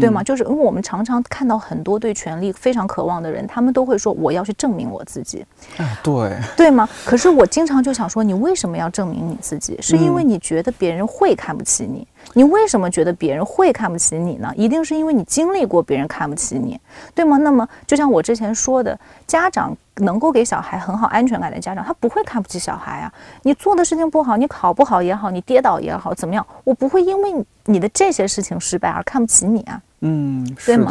[0.00, 0.22] 对吗？
[0.22, 5.44] 就是因为我们常常看到很多对权力非常渴望的人，他们都会说我要去证明我自己。
[5.76, 6.88] 啊，对， 对吗？
[7.04, 9.76] 可是我经常就想说，你为什么要证明你自己？
[9.80, 12.06] 是因为你觉得别人会看不起你？
[12.34, 14.52] 你为什么觉得别人会看不起你呢？
[14.56, 16.80] 一定是因为你经历过别人看不起你，
[17.14, 17.36] 对吗？
[17.38, 23.12] 那么就像我之前说的，家长能够给小孩很好安全感的家长，他不会看不起小孩啊。
[23.42, 26.46] 你做的事情不好，你考不好也好，你跌倒也好，怎么样？
[26.64, 29.80] 我不会因为你的这些事情失败而看不起你啊。
[30.00, 30.90] 嗯，对吗？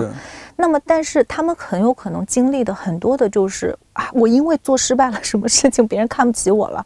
[0.56, 6.86] 那么，但是他们很有可能经历的很多的就是啊，我因为做失败了什么事情，别人看不起我了，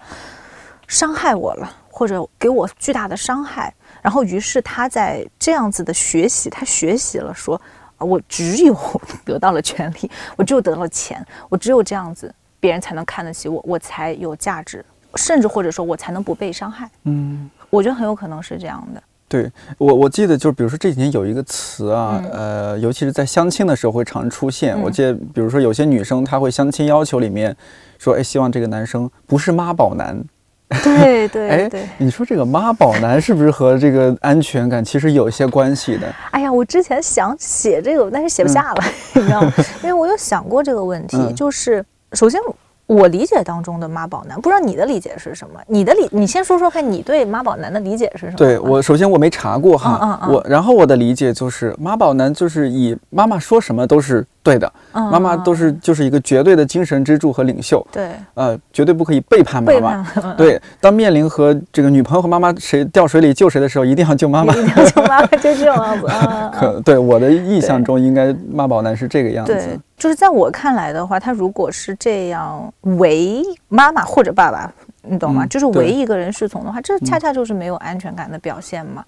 [0.87, 3.73] 伤害我了，或者给我巨大的伤害。
[4.05, 7.59] 然后，于是他在这样子的学习，他学习了说，
[7.97, 8.77] 我只有
[9.25, 16.87] 得到了权利，我只有得到了钱，我只有这样子，别人才能看得起我，我才有价值，甚至或者说我才能不被伤害。
[17.05, 19.01] 嗯，我觉得很有可能是这样的。
[19.27, 24.79] 对我，我记得就是，比如说这几年有一个词啊，呃，尤其是在相亲的时候会常出现。
[24.79, 27.57] 我记得，比如说有些女生她会相亲要求里面
[27.97, 30.23] 说，哎，希望这个男生不是妈宝男。
[30.83, 36.11] 对对，哎，你说这个妈宝男是不是和这个安全感其实有一些关系的？
[36.31, 39.53] 哎呀，我之前想写这个，但是写不下了， 你知道吗？
[39.83, 42.39] 因为我有想过这个问题，就是首先
[42.87, 45.59] 我理解当中的妈宝男，不知道你的理解是什么？
[45.67, 48.37] 你的理，你先说说看，你对妈宝男的理解是什么？
[48.37, 54.25] 对我，首先我没查过哈，我然后我的理解就是妈宝男就是以妈妈说什么都是。
[54.45, 57.83] 对的，妈妈都是就是一个绝对的精神支柱和领袖。
[57.91, 60.33] 对，呃，绝对不可以背叛妈妈。
[60.37, 64.53] 对，当面临和这个女朋友和妈妈谁掉水里救谁的时候，一定要救妈妈。
[64.53, 66.07] 一定要救妈妈，就这样子。
[66.53, 69.79] 可对我的印象中，应该妈宝男是这个样子。
[69.97, 74.71] 就是在我看来的话，他如果是这样为妈妈或者爸爸。
[75.07, 75.45] 你懂吗？
[75.47, 79.03] 就是唯一个人侍从的话，这恰恰就是没有安全感的表现嘛。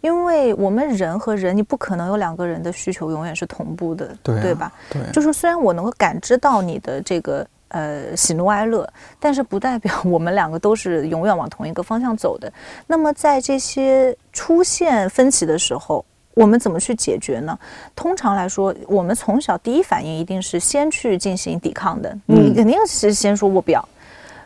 [0.00, 4.72] 因为我们人和人，你不可能有两个人的需求永远是同步的，对吧？
[4.90, 12.52] 对，就是虽然我能够感知到你的这个呃喜怒哀乐，但是不代表我们两个都是永远往同一个方向走的。
[12.86, 17.58] 那么在这些出现分歧的时候，我们怎么去解决呢？
[17.94, 23.86] 通常来说，我们从小第一反应一定是先去进行抵抗的，你肯定是先说我不要。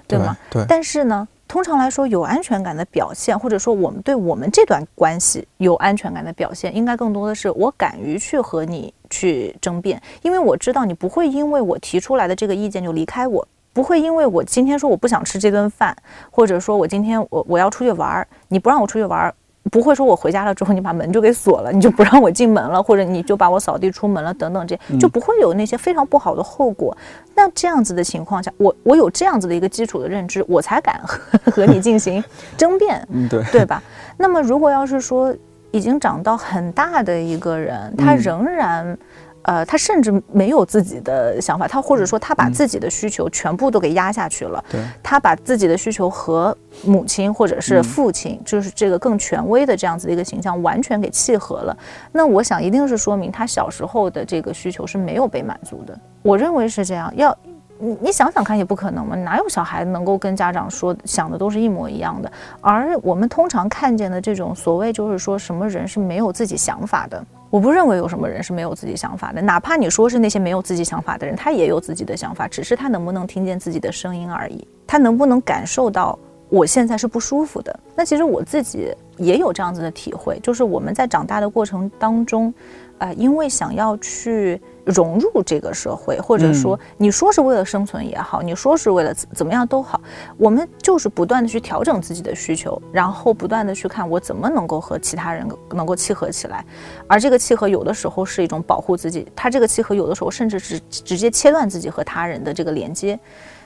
[0.07, 0.37] 对吗？
[0.51, 0.65] 对。
[0.69, 15.97] 但是呢，通常来说，有安全感的表现，或者说我们对我们这段关系有安全感的表现，应该更多的是我敢于去和你去争辩，因为我知道你不会因为我提出来的这个意见就离开我，不会因为我今天说我不想吃这顿饭，
[16.31, 19.35] 或者说我今天我我要出去玩儿，你不让我出去玩儿。
[19.71, 26.97] 不会说，我回家了之后，你把门就给锁了，你就不让我进门了，或者你就把我扫地出门了，等等，这就不会有那些非常不好的后果。
[27.35, 31.19] 那这样子的情况下，我我有这样子的一个基础的认知，我才敢和
[31.51, 32.23] 和你进行
[32.57, 33.83] 争辩，对对吧？
[34.17, 35.35] 那么如果要是说
[35.71, 38.97] 已经长到很大的一个人，他仍然。
[39.45, 44.63] 呃，他甚至没有自己的想法，他或者说他把自己的需求全部都给压下去了。
[44.71, 51.77] 对，他把自己的需求和母亲或者是父亲，就是这个更权威的这样子的一个形象完全给契合了。
[52.11, 55.99] 那我想一定是说明他小时候的这个需求是没有被满足的。
[56.23, 57.13] 我认为是这样。
[57.17, 57.37] 要
[57.79, 62.33] 你你想想看，也不可能嘛，哪有小孩能够跟家长说想的都是一模一样的？
[62.61, 67.23] 而我们通常看见的这种所谓就是说什么人是没有自己想法的。
[67.55, 77.79] 我不认为有什么人是没有自己想法的，哪怕你说是那些没有自己想法的人，他也有自己的想法，只是他能不能听见自己的声音而已，他能不能感受到我现在是不舒服的？
[77.95, 82.53] 那其实我自己也有这样子的体会，就是我们在长大的过程当中，
[82.99, 90.01] 呃，因为想要去融入这个社会，或者说你说是为了生存也好，你说是为了怎么样都好，
[90.37, 96.65] 我们就是不断的去调整自己的需求，然后不断的去看我怎么能够和其他人能够契合起来，
[97.07, 103.19] 而这个契合有的时候是一种保护自己，它这个契合有的时候甚至是直接切断自己和他人的这个连接，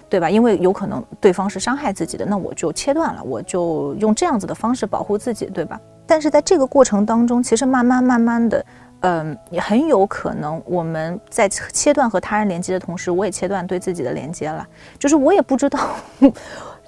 [0.08, 0.30] 对吧？
[0.30, 5.80] 因为有可能对方是伤害自己的，那我就切断了，我就用这样子的方式保护自己，对吧？
[6.06, 8.64] 但是在这个过程当中，其实慢慢慢慢的。
[9.00, 14.66] 嗯，也很有可能我们在切断和他人连接的同时，我也切断对自己的连接了。
[14.98, 15.78] 就是我也不知道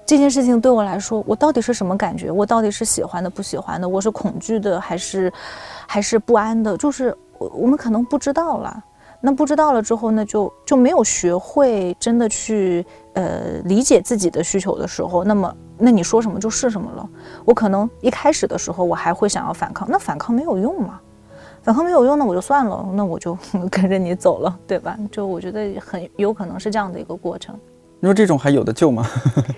[0.04, 2.30] 这件事情对我来说，我到底是什么感觉？
[2.30, 3.88] 我到底是喜欢的、不喜欢的？
[3.88, 5.32] 我是恐惧的，还是
[5.86, 6.76] 还是不安的？
[6.76, 8.84] 就是我我们可能不知道了。
[9.20, 17.08] 那不知道了之后，那就就没有学会真的去呃理解自己的需求的时候，那么那你说什么就是什么了。
[17.44, 20.98] 我可能一开始的时候，我还会想要反抗，那反抗没有用嘛。
[21.62, 23.36] 反抗没有用，那我就算了，那我就
[23.70, 24.96] 跟着你走了，对吧？
[25.10, 27.54] 就我觉得很有可能是这样的一个过程。
[28.02, 29.06] 你说这种还有的救吗？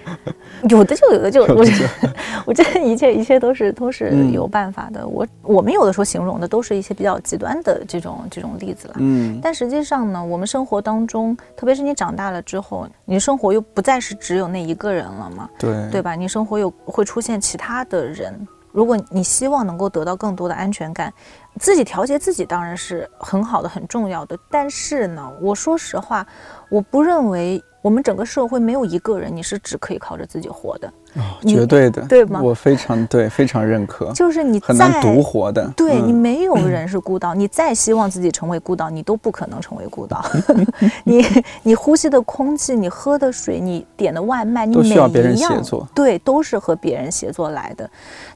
[0.68, 1.42] 有的救，有的救。
[1.54, 2.12] 我觉得，
[2.44, 5.06] 我觉得一切一切都是都是有办法的。
[5.06, 8.94] 我我们有的时候形容的都是一些比较极端的这种这种例子了。
[8.98, 9.38] 嗯。
[9.40, 15.48] 但实际上呢，我们生活当中，特别是你长大了之后，你的生活又不再是只有那一个人了嘛？
[15.56, 15.88] 对。
[15.92, 16.16] 对吧？
[16.16, 18.34] 你生活又会出现其他的人。
[18.72, 21.12] 如果你希望能够得到更多的安全感，
[21.60, 24.36] 自己调节自己当然是很好的、很重要的。
[24.50, 26.26] 但是呢，我说实话，
[26.68, 27.62] 我不认为。
[27.82, 32.40] 我们整个社会没有一个人你是只可以靠着自己活的啊，绝对的，对吗？
[32.40, 34.10] 我非常对，非常认可。
[34.12, 37.34] 就是你很难独活的，对你没有人是孤岛。
[37.34, 40.24] 你再希望自己成为孤岛，你都不可能成为孤岛。
[41.04, 41.22] 你
[41.64, 44.94] 你呼吸的空气，你喝的水，你点的外卖，你每一
[45.40, 47.90] 样协作，对，都是和别人协作来的。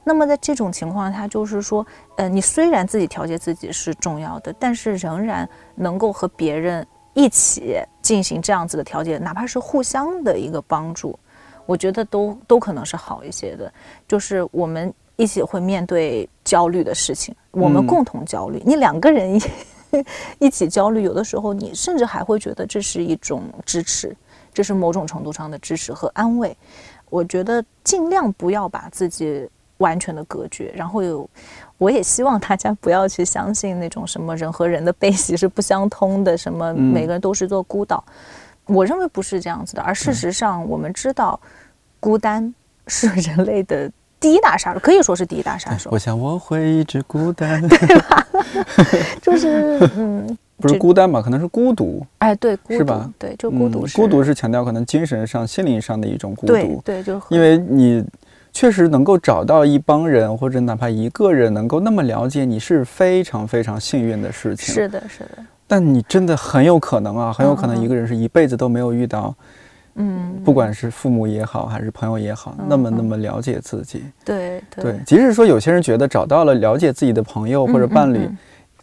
[0.05, 6.87] 那么在这种情况下，就是说，呃，你虽然自己调节自己是重要的，但是仍然能够和别人。
[7.19, 11.19] 一起进行这样子的调节，哪怕是互相的一个帮助，
[11.67, 13.73] 我觉得都都可能是好一些的。
[14.07, 18.63] 就是我们一起会面对焦虑的事情，我们共同焦虑。
[18.65, 19.41] 你两个人一
[20.47, 24.17] 一起焦虑，有的时候你甚至还会觉得这是一种支持，
[24.55, 26.57] 这是某种程度上的支持和安慰。
[27.11, 31.29] 我觉得尽量不要把自己完全的隔绝，然后有。
[31.79, 38.03] 我也希望大家不要去相信那种什么人和人的悲喜是不相通的，什么每个人都是座孤岛。
[38.65, 41.39] 我认为不是这样子的，而事实上我们知道，
[42.01, 42.55] 孤单
[42.87, 45.91] 是人类的第一大杀手，可以说是第一大杀手。
[45.93, 48.27] 我想我会一直孤单， 对吧？
[49.21, 51.21] 就是嗯， 不是孤单吧？
[51.21, 52.05] 可能是孤独。
[52.19, 53.09] 哎，对，是吧？
[53.19, 53.87] 对，就孤独。
[53.95, 56.81] 孤独是强调可能精神上、心灵上的一种孤独。
[56.85, 58.03] 对，就因为你。
[58.57, 64.75] 确实能够找到一帮人，或者哪怕一个人能够那么了解你，是非常非常幸运的事情。
[64.75, 65.45] 是的，是的。
[65.67, 69.35] 但你真的很有可能啊，很有可能一个人是一辈子都没有遇到，
[69.97, 74.05] 嗯，不管是父母也好，还是朋友也好，那么那么了解自己。
[74.25, 74.99] 对对。
[75.05, 78.27] 即使说有些人觉得找到了了解自己的朋友或者伴侣，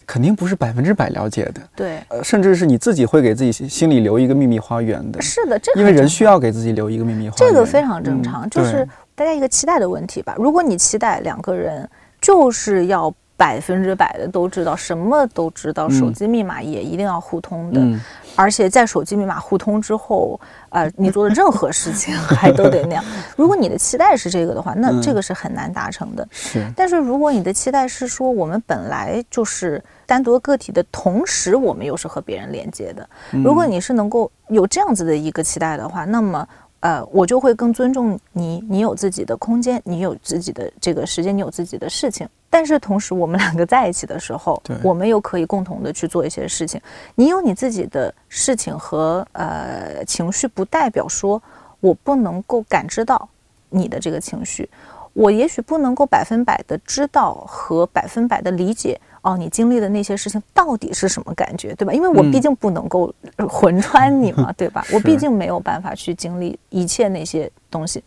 [0.06, 1.62] 肯定不是百分之百了解的。
[1.76, 2.00] 对。
[2.10, 5.22] 呃，甚至是你自己会给自己心里留一个秘密花园的。
[5.22, 7.38] 是的，这因为人需要给自己留一个秘密花园。
[7.38, 8.88] 这个非常正常，就是。
[9.16, 10.34] 大家一个期待的问题吧。
[10.40, 11.88] 如果你期待两个人
[12.20, 18.00] 就是要百分之百的都知道，什么都知道，手机密码也一定要互通的，
[18.36, 23.04] 而且在手机密码互通之后，呃，你做的任何事情 还都得那样。
[23.36, 26.28] 如果你的期待是这个的话，那这个是很难达成的。
[26.32, 26.66] 是。
[26.76, 33.08] 但是如果你的期待是说，我们本来就是单独个体的同时，我们又是和别人连接的。
[33.32, 36.48] 如果你是能够有这样子的一个期待的话，那么。
[36.84, 42.28] 呃，我就会更尊重你，你有自己的空间，你有自己的这个时间，你有自己的事情。
[42.54, 46.80] 但是同时，我们两个在一起的时候，我们又可以共同的去做一些事情。
[47.16, 51.42] 你有你自己的事情和呃情绪，不代表说
[51.80, 53.28] 我不能够感知到
[53.72, 54.70] 你的这个情绪。
[55.14, 59.02] 我也许不能够百分百的知道和百分百的理解。
[59.24, 61.94] 哦，你经历的那些事情到底是什么感觉，对吧？
[61.94, 63.14] 因为我毕竟不能够
[63.48, 64.86] 魂穿你嘛， 对吧？
[64.92, 68.04] 我毕竟没有办法去经历一切那些东西，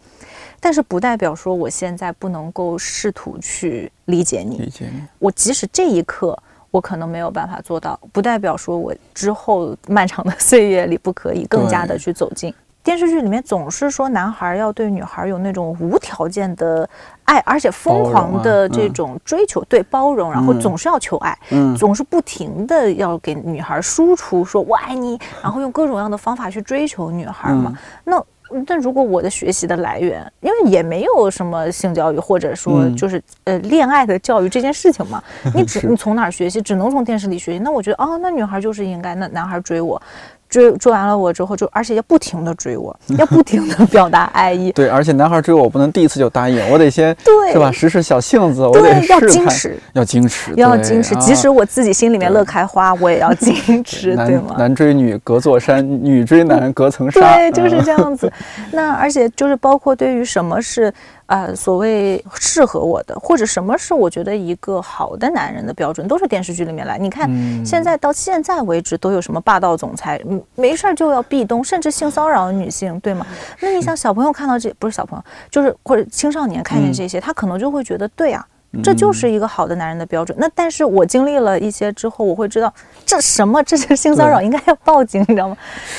[0.61, 4.59] 但是不代表说我现在不能够试图去理解你。
[4.59, 6.39] 理解你，我即使这一刻
[6.71, 12.53] 我可能没有办法做到，不代表说我之后漫长的岁月里不可以更加的去走近。
[12.83, 16.89] 电视剧里面总是说男孩要对女孩有那种无条件的
[17.25, 21.37] 爱，而且疯狂的这种追求，对包容，然后总是要求爱，
[21.77, 27.77] 总是不停的要给女孩输出说我爱你，然后用各种各样的方法去追求女孩嘛。
[28.05, 28.23] 那
[28.67, 35.23] 但如果我的学习的来源，因为也没有什么性教育，或者说就是呃恋爱的教育这件事情嘛，
[35.55, 37.59] 你只你从哪儿学习，只能从电视里学习。
[37.59, 40.01] 那我觉得哦，那女孩就是应该，那男孩追我。
[40.49, 44.73] 追追完了我之后，就而且要不停的追我，要不停的 表达爱意。
[44.73, 47.71] 对，而且男孩追我，我不能第一次就答应，我得先对，是吧？
[47.73, 51.15] 使使小性子，我得要矜持，要矜持，要矜持。
[51.17, 54.55] 即使我自己心里面乐开花，我也要 矜持，对吗？
[54.59, 57.21] 男追女隔座山，女追男隔层纱。
[57.21, 58.33] 对，就是这样子。
[58.73, 60.93] 那而且就是包括对于什么是。
[61.27, 66.97] 呃，所谓适合我的，或者什么是我觉得一个好的男人的标准，都是电视剧里面来。
[66.99, 67.29] 你看，
[67.65, 70.21] 现在到现在为止，都有什么霸道总裁，
[70.55, 73.27] 没事儿就要壁咚，甚至性骚扰女性，对吗？
[73.61, 78.47] 那你想，小朋友看到这，不是小朋友，就是或者青少年看见这些，他可能就会觉得，对呀。
[78.83, 80.37] 这就是一个好的男人的标准。
[80.39, 82.73] 那但是我经历了一些之后，我会知道
[83.07, 85.57] 这什么， 这是性骚扰，应该要报警，你知道吗？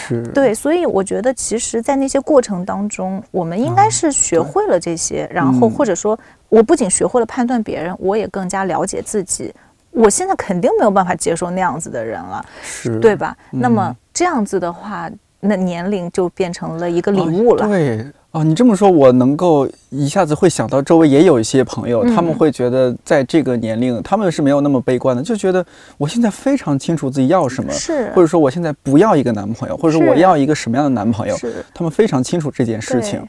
[0.07, 0.21] 是。
[0.27, 6.17] 对，所以我觉得，其实，在那些过程当中，我们应该是学会了这些，然后或者说，
[6.49, 9.53] 我不仅学会了判断别人，我也更加了解自己。
[9.91, 13.35] 我现在肯定没有办法接受那样子的人了，是对吧？
[13.49, 15.09] 那么这样子的话，
[15.39, 17.67] 那年龄就变成了一个礼物了。
[17.67, 18.05] 对。
[18.31, 25.65] 哦，你这么说，我能够一下子会想到周围也有一些朋友，他们会觉得在这个年龄，他们是没有那么悲观的，就觉得
[25.97, 33.25] 我现在非常清楚自己要什么，是，或者说我现在不要一个男朋友，或者说我要一个什么样的男朋友，是，他们非常清楚这件事情。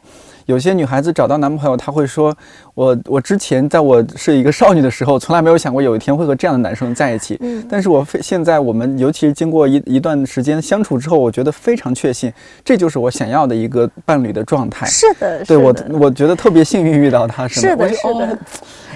[0.46, 2.34] 有些女孩子找到男朋友，她会说
[2.78, 7.36] ：“我我之前在我是一个少女的时候，从来没有想过有一天会和这样的男生在一起。
[7.40, 12.32] 嗯，但是我非现在我们尤其是经过一一段时间相处之后，我觉得非常确信，
[12.64, 14.86] 这就是我想要的一个伴侣的状态。
[14.86, 18.38] 是的，对我我觉得特别幸运遇到他，是的，是的。”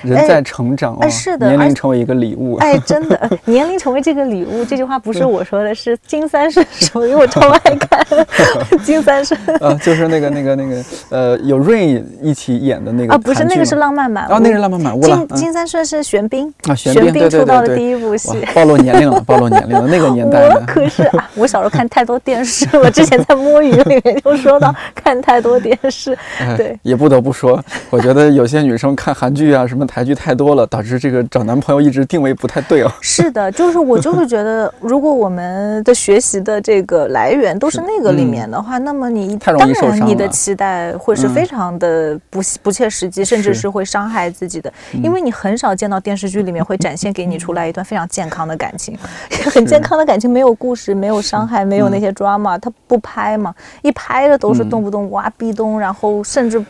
[0.03, 2.57] 人在成长哎，是的，年龄成为一个礼物。
[2.57, 8.05] 哎， 真的，年龄成为这个礼物，这句话不是我说的，是金三顺说，因为我超爱看
[8.83, 9.39] 金三顺。
[9.61, 20.49] 呃，就是那个那个那个呃，有 Rain 一起演的那个啊，不是那个是浪漫满屋哦，那是浪漫满屋金金三顺是玄彬啊，玄彬出道的第一部戏，暴露年龄了， 暴露年龄了，那个年代。
[20.49, 26.17] 我可是啊，我小时候看太多电视我，之前在摸鱼里面就说到看太多电视，
[26.57, 30.67] 对，也不得不说，我觉得有些女生看韩剧啊，什么台剧太多了。
[30.73, 32.91] 导致这个找男朋友一直定位不太对哦。
[33.01, 48.97] 是的，就是我就是觉得，如果我们的学习的这个来源都是那个里面的话，那么你当然你的期待会是非常的不不切实际，甚至是会伤害自己的，因为你很少见到电视剧里面会展现给你出来一段非常健康的感情，
[49.53, 56.65] 很健康的感情，没有故事，没有伤害，没有那些 drama，他不拍嘛，一拍的都是动不动挖壁咚，然后甚至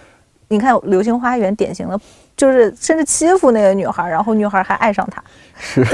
[0.48, 1.98] 你看《流星花园》典型的。
[2.34, 5.22] 就是甚至欺负那个女孩，然后女孩还爱上他
[5.54, 5.84] 是，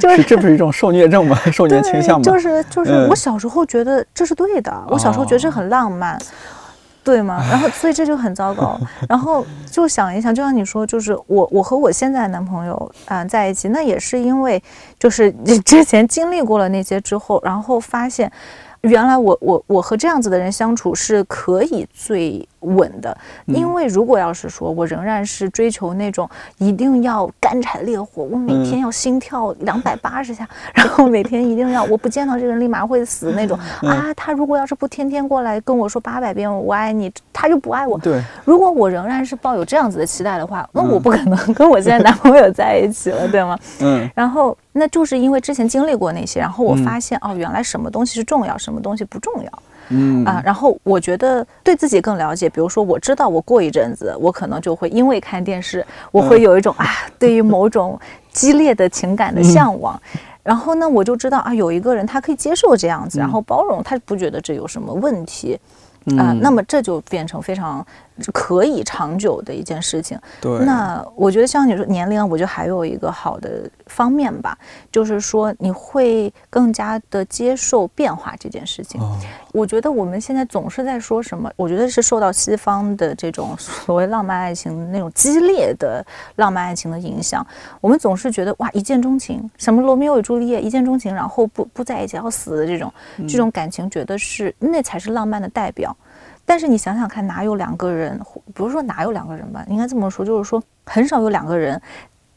[0.00, 1.36] 就是这不是一种受虐症吗？
[1.52, 2.22] 受虐倾向吗？
[2.22, 6.16] 就是就是，我小时候觉得这是对的，我小时候觉得这很浪漫，
[7.04, 7.44] 对吗？
[7.50, 8.78] 然后所以这就很糟糕。
[9.08, 14.62] 然后就想一想，就像你说，就是我我和我现在的男朋友啊在一起，那也是因为
[14.98, 15.32] 就是
[15.64, 18.30] 之前经历过了那些之后，然后发现。
[18.82, 37.98] 原来我我我和这样子的人相处是可以最稳的，因为如果要是说我仍然是追求那种一定要干柴烈火，我每天要心跳两百八十下， 然后每天一定要我不见到这个人立马会死那种啊，他如果要是不天天过来跟我说八百遍我爱你，他就不爱我。
[37.98, 43.58] 对，如果我仍然是抱有这样子的期待的话，那我不可能跟我现在男朋友在一起了，对吗？
[43.80, 44.56] 嗯，然后。
[44.74, 49.62] 那就是因为之前经历过那些，然后我发现哦，原来什么东西是重要，什么东西不重要，
[49.92, 52.48] 嗯啊，然后我觉得对自己更了解。
[52.48, 56.86] 比如说，我知道我过一阵子，我可能就会因为看电视，我会有一种啊，
[57.18, 57.98] 对于某种
[58.32, 60.00] 激烈的情感的向往。
[60.42, 65.58] 然后呢，我就知道啊，有一个人他可以接受这样子，然后包容，他不觉得这有什么问题。
[66.18, 67.86] 啊，那么这就变成非常
[68.32, 70.18] 可以长久的一件事情。
[70.40, 74.56] 对，那我觉得像你说年龄，我觉得还有一个好的方面吧，
[74.90, 79.00] 就是说你会更加的接受变化这件事情。
[79.52, 86.04] 我觉得我们现在总是在说什么，我觉得是受到西方的这种所谓浪漫爱情那种激烈的
[86.36, 87.46] 浪漫爱情的影响，
[87.80, 92.92] 我们总是觉得哇一见钟情，什么罗密欧与朱丽叶一见钟情，然后不不在一起要死的这种
[93.28, 95.94] 这种感情，觉得是那才是浪漫的代表。
[96.44, 98.20] 但是你想想看，哪有两个人，
[98.52, 101.80] 不是说哪有两个人吧，应该这么说，就是说很少有两个人，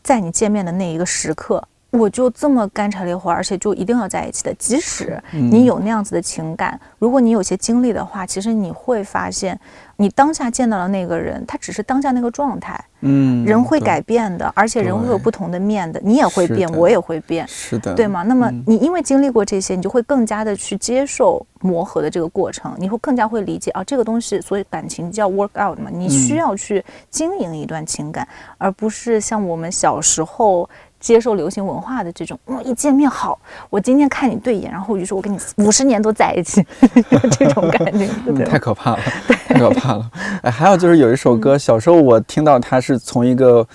[0.03, 4.53] 在你见面的那一个时刻，我就这么干柴烈火，而且就一定要在一起的。
[4.55, 9.59] 即使你有那样子的情感，如果你有些经历的话，其实你会发现，
[9.97, 12.79] 你当下见到的那个人，他只是当下那个状态。
[13.05, 18.23] 嗯，人会改变的，而且人会有不同的面的，你也会变，我也会变，是的，对吗？
[18.23, 28.27] 那么嗯你因为经历过这些，你就会更加的去接受磨合的这个过程，你会更加会理解啊，这个东西，所以感情叫 work out 嘛，你需嗯要去经营一段情感，
[28.57, 30.69] 而不是像我们小时候。
[31.05, 33.39] 接受流行文化的这种，嗯，一见面好，
[33.69, 36.65] 我今天看你对眼，然后于是我跟你五十年都在一起，
[37.37, 38.43] 这种感觉？
[38.43, 38.99] 太可怕了，
[39.47, 40.09] 太可怕了。
[40.41, 43.67] 哎，还有就是有一首嗯歌，小时候我听到它是从一个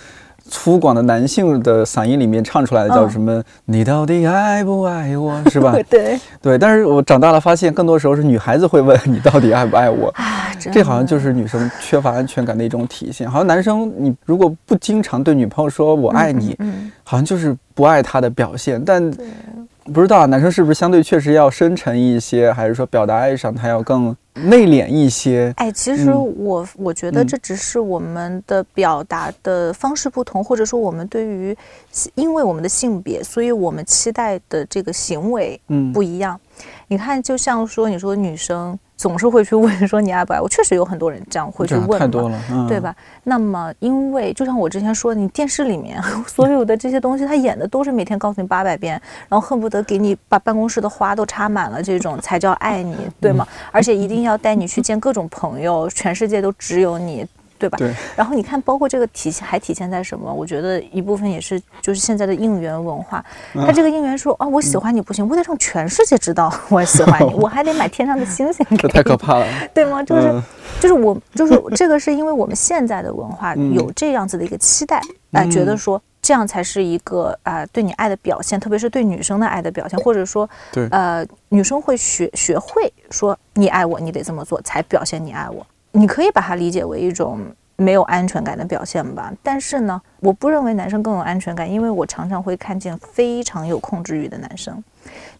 [0.51, 3.42] 粗犷的男性的嗓音里面唱出来的，叫嗯什么？
[3.64, 5.40] 你到底爱不爱我？
[5.48, 5.72] 是吧？
[5.88, 6.59] 对对。
[6.59, 10.09] 但是我长大了发现，更多时候是女孩子会问你到底爱不爱我。
[10.16, 13.30] 啊，这好像就是女生缺乏安全感的一种体现。
[13.30, 18.82] 好像男生你如果不经常对女朋友说我爱你，嗯，好像就是不爱她的表现。
[18.84, 19.11] 但。
[19.93, 25.53] 不知道啊，男生是不是相对确实要深沉一些，还是说表达爱上他要更内敛一些？
[25.57, 31.57] 哎，其实嗯我我觉得嗯这只是我们的表达的方式不同，或者说我们对于
[32.14, 36.38] 因为我们的性别，所以我们期待的这个行为嗯，不一样。
[36.88, 42.78] 你看，就像说你说女生总是会去问说你爱不爱 我，确实有很多人这样会去问嘛太多了，嗯，对？
[42.78, 42.94] 吧？
[43.24, 45.98] 那么，因为就像我之前说的，你电视里面
[46.28, 53.48] 所有的这些东西，他演的都是每天告诉你八百遍，然后恨不得给你把办公室的花都插满了，这种才叫爱你，对吗？
[53.72, 57.26] 而且一定要带你去见各种朋友，全世界都只有你。
[57.61, 57.76] 对吧？
[57.78, 60.32] 对，然后你看，包括这个体现还体现在什么？
[60.32, 63.24] 我觉得一部分也是就是现在的应援文化。
[63.54, 69.46] 他这个应援说啊，我喜欢你不行，我得让全世界知道 我喜欢你， 我还得买天上的星星这，太可怕了。
[69.74, 70.02] 对吗？
[70.02, 70.42] 就是、嗯
[70.80, 74.96] 就是我就是这个是因为我们现在的文化嗯有这样子的一个期待，
[75.32, 85.66] 哎、嗯觉得说这样才是一个啊、对你爱的表现，特别是对女生的爱的表现，或者说对呃女生会学学会说你爱我，你得这么做才表现你爱我。
[85.93, 87.41] 你可以把它理解为一种
[87.76, 94.82] 没有安全感的表现吧，但是呢，我不认为男生更有安全感，因为我常常会看见非常有控制欲的男生，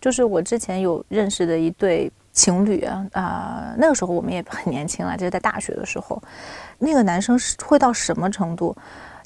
[0.01, 6.21] 就是我之前有认识的一对情侣啊，啊、那个时候我们也很年轻了，就是在大学的时候，
[6.79, 8.75] 那个男生是会到什么程度？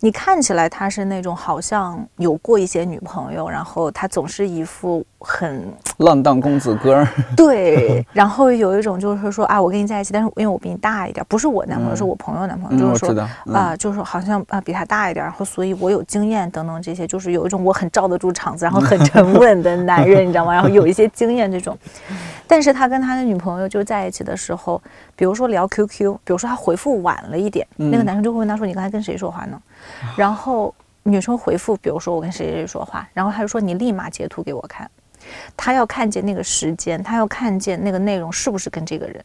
[0.01, 20.53] 你看起来他是那种好像有过一些女朋友，然后他总是一副很浪荡公子哥儿， 对，然后有一种就是说啊，我跟你在一起，但是因为我比你大一点，不是我男朋友，嗯是我朋友男朋友，嗯，就是说啊、就是好像啊比他大一点，然后所以我有经验等等这些，就是有一种我很罩得住场子，然后很沉稳的男人，你知道吗？
[20.53, 21.77] 然后有一些经验这种。
[22.47, 24.81] 但是他跟他的女朋友就在一起的时候，
[25.17, 29.59] 比如说聊 QQ，比如说他回复晚了一点，那个嗯男生就会问他说：“你刚才跟谁说话呢？”
[30.15, 30.73] 然后
[31.05, 34.89] 女生回复，比如说我跟谁谁谁说话，然后他就说：“你立马截图给我看。”
[35.57, 39.25] 他要看见那个时间，他要看见那个内容是不是跟这个人。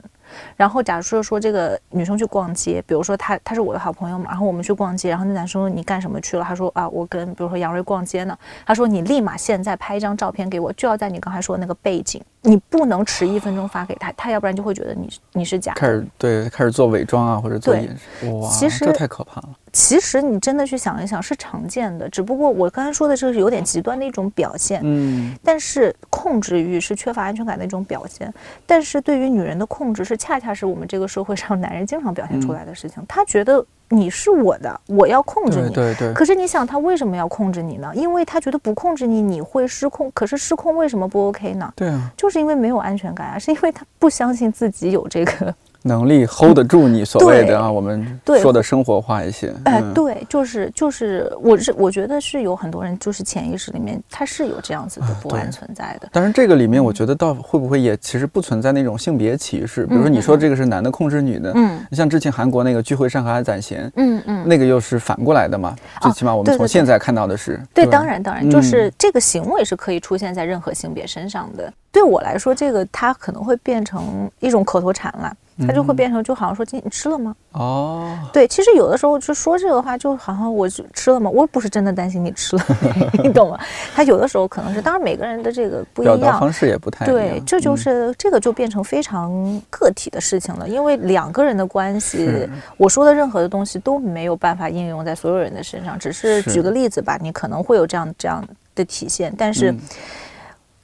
[0.56, 6.44] 然后假如说说这个女生去逛街，比如说她她是我的好朋友嘛，然后我们去逛街，然后那男生说你干什么去了？
[6.44, 8.38] 他说啊我跟比如说杨瑞逛街呢。
[8.66, 15.80] 他说你立马现在拍一张照片给我，就要在你刚才说的那个背景，你不能迟一分钟发给他，他要不然就会觉得你你是假的。
[15.80, 19.50] 开始对开始做伪装啊，或者做对掩饰，哇，其实这太可怕了。
[19.72, 24.82] 其实你真的去想一想是常见的，只不过我刚才说的这个是有点极端的一种表现。
[24.84, 28.34] 嗯，但是控制欲是缺乏安全感的一种表现，
[28.66, 33.03] 但是对于女人的控制是恰恰是我们这个社会上男人经常表现出来的事情。
[33.07, 35.74] 他觉得你是我的，我要控制你。
[35.74, 37.91] 对对对，可是你想，他为什么要控制你呢？
[37.95, 40.11] 因为他觉得不控制你，你会失控。
[40.13, 41.74] 可是失控为什么不 OK 呢？
[41.76, 45.55] 对啊，就是因为没有安全感啊，是因为他不相信自己有这个。
[45.84, 49.54] 能力 hold 得住你所谓的啊，我们说的生活化一些。
[49.64, 56.10] 哎、嗯对，就是就是，我是我觉得是有很多人就是潜意识里面他是有这样子的不安存在的。
[56.12, 59.86] 但是这个里面，我觉得倒会不会也其实不存在那种性别歧视？
[59.86, 65.76] 比如说嗯你说这个是男的控制女的，嗯像之前韩国那个聚会上和阿宰贤，嗯嗯，那个又是反过来的嘛。
[66.02, 71.72] 最起码我们从现在看到的是，对，吧当然当然，就嗯是这个行为是可以出现在任何性别身上的。
[71.92, 75.36] 对我来说，这个它可能会变成一种口头禅了，
[75.68, 77.36] 它就会嗯变成就好像说今你吃了吗？
[77.51, 81.30] 哦，对，其实有的时候就说这个话，就好像我就吃了吗？
[81.30, 82.64] 我不是真的担心你吃了，
[83.24, 83.60] 你懂吗？
[83.93, 86.39] 他有的时候可能是，当然每个人的这个不一表达样。
[86.39, 87.05] 方式也不太。
[87.05, 92.47] 对，这就嗯是、这个就变成非常个体的事情了，因为两个人的关系，
[92.78, 95.97] 我说的任何的东西都没有办法应用在所有人的身上。
[95.99, 98.43] 只是是举个例子吧，你可能会有这样这样
[98.76, 99.80] 的体现，但是嗯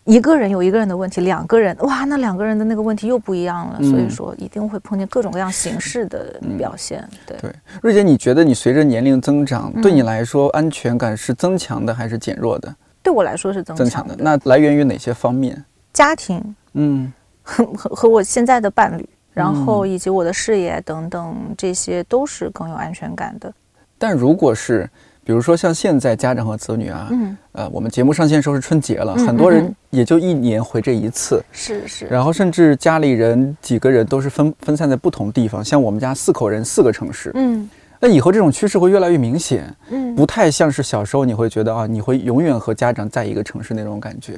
[0.06, 3.80] 一个人有一个人的问题，两个人哇，那两个人的那个问题又不一样了。
[3.82, 7.08] 所以嗯说，一定会碰见各种各样形式的表现。
[7.26, 7.36] 对。
[7.40, 7.52] 对，
[7.82, 12.74] 瑞姐，你觉得你随着年龄增长，对嗯你来说安全感是增强的还是减弱的？
[13.02, 14.16] 对我来说是增增强的。
[14.16, 14.24] 强的。
[14.24, 15.64] 那来源于哪些方面？
[15.92, 23.52] 家庭嗯 和和我现在的伴侣，然后嗯以及我的事业等等，这些都是更有安全感的。
[23.98, 24.88] 但如果是
[25.26, 37.68] 比如说像现在家长和子女啊，嗯，呃，我们节目上线时候是春节了，嗯很多人也就一年回这一次，是是，然后甚至家里人几个人都是分分散在不同地方，像我们家四口人四个城市，嗯。
[37.98, 44.38] 那以后这种趋势会越来越明显，嗯，不太像是小时候你会觉得啊，你会永远和家长在一个城市那种感觉。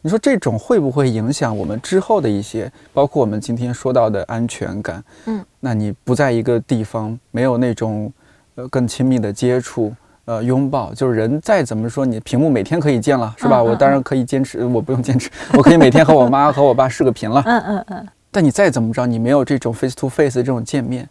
[0.00, 5.04] 你说这种会不会影响我们之后的一些，包括我们今天说到的安全感？
[5.26, 8.12] 嗯，那你不在一个地方，没有那种
[8.56, 9.94] 呃更亲密的接触。
[10.26, 13.58] 呃，拥抱就是人再怎么说，你屏幕每天可以见了，是吧？
[13.58, 17.42] 嗯嗯我当然可以坚持，我不用坚持，我可以每天和我妈和我爸视个频了。
[17.44, 21.08] 嗯嗯嗯，但你再怎么着，你没有这种 face to face 的这种见面，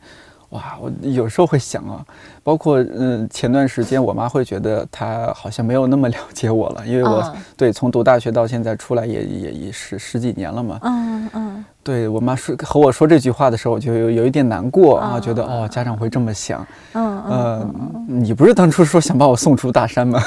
[0.53, 2.05] 哇，我有时候会想啊，
[2.43, 10.79] 包括嗯，前段时间我妈会觉得她好像没有那么了解我了，因为我、嗯对从读大学到现在出来也也也是十几年了嘛。
[10.83, 16.65] 嗯嗯对我妈说和我说这句话的时候，我就有有一点难过啊，嗯觉得哦，家长会这么想。
[16.93, 17.69] 嗯呃，
[18.07, 20.21] 你不是当初说想把我送出大山吗？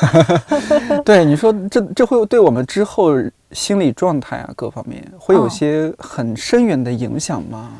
[1.04, 3.12] 对，你说这这会对我们之后
[3.52, 7.70] 心理状态啊各方面会有哦些很深远的影响吗？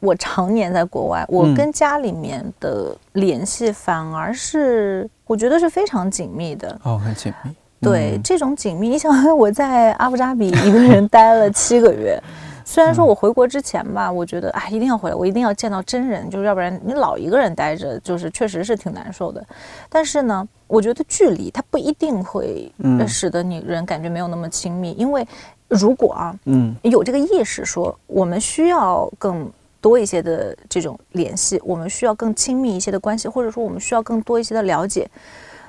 [0.00, 6.78] 我常年在国外，我嗯跟家里面的联系反而是我觉得是非常紧密的。
[6.82, 7.50] 哦，很紧密。
[7.82, 12.18] 对、嗯这种紧密，你想我在阿布扎比一个人待了七个月，
[12.64, 19.42] 虽然说我回国之前吧，我觉得哎一定要回来，我一定要见到真人，就是要不然你老一个人待着，就是确实是挺难受的。
[19.88, 22.70] 但是呢，我觉得距离它不一定会
[23.08, 25.26] 使得你人感觉没有那么亲密，因为
[25.68, 29.50] 如果啊嗯有这个意识说我们需要更。
[29.80, 35.08] 多一些的这种联系，我们需要更亲密一些的关系，或者说我们需要更多一些的了解，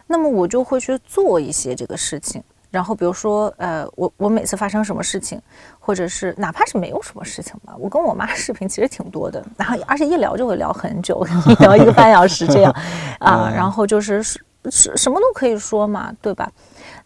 [0.08, 2.44] 那么我就会去做一些这个事情。
[2.70, 5.42] 然后比如说，呃，我我每次发生什么事情，
[5.78, 12.72] 或者是哪怕是没有什么事情吧，我跟我妈视频其实挺多的，然后而且一聊就会聊很久，一 聊一个半小时这样，
[13.20, 14.40] 啊，嗯然后就是是
[14.70, 16.50] 是什么都可以说嘛，对吧？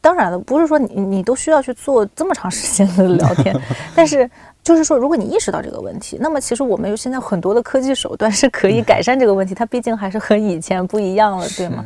[0.01, 3.59] 当然了，不是说你你都需要去做这么长时间的聊天，
[3.95, 4.29] 但是
[4.65, 11.85] 就是说，如果你意识到这个问题，那么其实我们有现在很多的科技手段是可以改善这个问题，它毕竟还是和以前不一样了，对吗？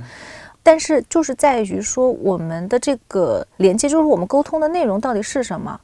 [0.64, 5.78] 但是就是在于说，我们的这个连接，就是我们沟通的内容到底是什么？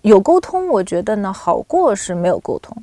[0.00, 2.74] 有沟通，我觉得呢好过是没有沟通，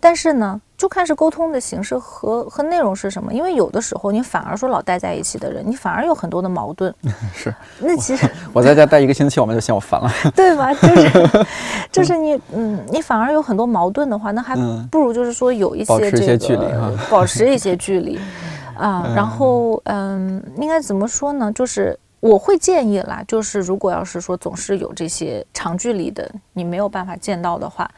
[0.00, 3.32] 但是呢，就看是沟通的形式和和内容是什么。
[3.32, 6.94] 因为有的时候你反而说老待在一起的人，你反而有很多的矛盾。
[7.34, 10.10] 是 那其实我在家待一个星期，我妈就嫌我烦了。
[10.34, 10.72] 对吧？
[10.74, 11.46] 就是
[11.92, 18.18] 就是你嗯，你反而有很多矛盾的话，那还嗯不如就是说有一保持一些些这个距离哈保持一些距离
[18.76, 19.12] 啊。
[19.14, 21.52] 然后嗯，应该怎么说呢？
[21.52, 21.98] 就是。
[22.20, 27.88] 我会建议啦，就是如果要是说总是有这些长距离的，你没有办法见到的话，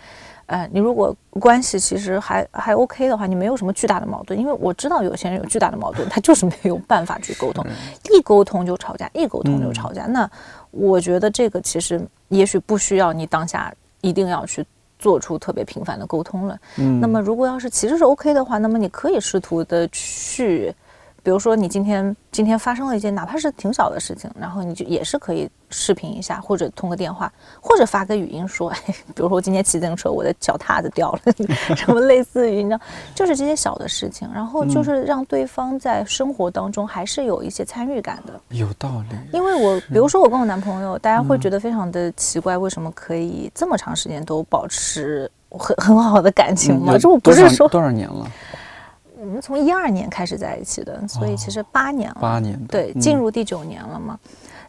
[0.50, 7.64] 呃，你如果关系其实还还 OK 的话，你没有什么巨大的矛盾，因为我知道有些人有巨大的矛盾，他就是没有办法去沟通，
[8.12, 10.06] 一沟通就吵架，一沟通就吵架。
[10.06, 10.28] 那
[10.72, 14.66] 我觉得这个其实也许不需要你当下一定要去
[14.98, 16.58] 做出特别频繁的沟通了。
[16.78, 20.74] 嗯那么如果要是其实是 OK 的话，那么你可以试图的去。
[21.22, 28.78] 比如说，你今天今天发生了一件哪怕是挺小的事情，然后你就也是可以视频一下，或者通个电话，或者发个语音说，哎，
[29.14, 31.20] 比如说我今天骑自行车，我的脚踏子掉了，
[31.76, 32.80] 什么类似于你知道，
[33.14, 38.40] 就是这些小的事情，然后就是让对方在生活当中还是有一些参与感的。
[38.48, 39.16] 有道理。
[39.32, 46.92] 因为我比如说我跟我男朋友，大家会觉得非常的奇怪，为什么可以这么长时间都保持很很好的感情吗？
[46.92, 48.26] 有这我不是说多少年了？
[49.20, 52.18] 我们从一二年开始在一起的，所以其实八年了。
[52.20, 52.58] 八年。
[52.66, 54.18] 对，嗯进入第九年了嘛。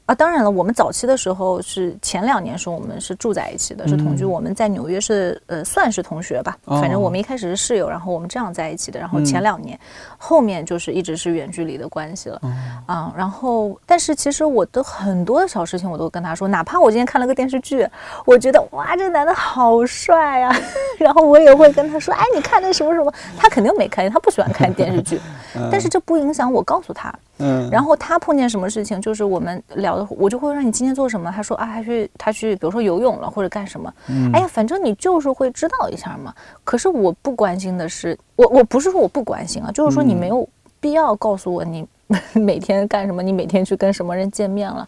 [0.07, 4.25] 啊，当然了，我们早期的时候是前两年是我们是住在一起的，是同居。
[4.25, 8.99] 嗯我们在纽约是呃算是同学吧，哦反正我们一开始是室友，然后我们这样在一起的。
[8.99, 9.79] 然后嗯前两年，
[10.17, 12.39] 后面就是一直是远距离的关系了。
[12.41, 12.51] 哦
[12.87, 17.87] 啊，然后但是其实我的很多的小事情我都跟他说，哪怕我今天看了个电视剧，
[18.25, 20.55] 我觉得哇这个男的好帅啊，
[20.99, 25.19] 然后我也会跟他说，哎你看那什么什么，他肯定没看见，他不喜欢看电视剧，
[25.71, 27.13] 但是这不影响我告诉他。
[27.41, 31.31] 嗯，然后他碰见什么事情，就是我们聊的，我就会让你今天做什么。
[31.31, 33.93] 他说啊，他去他去，比如说游泳了或者干什么。
[34.07, 36.33] 嗯哎呀，反正你就是会知道一下嘛。
[36.63, 40.47] 可是我不关心的是，我我不是说我不关心啊，就是说你没有
[40.79, 41.85] 必要告诉我你
[42.33, 44.87] 每天干什么，你每天去跟什么人见面了。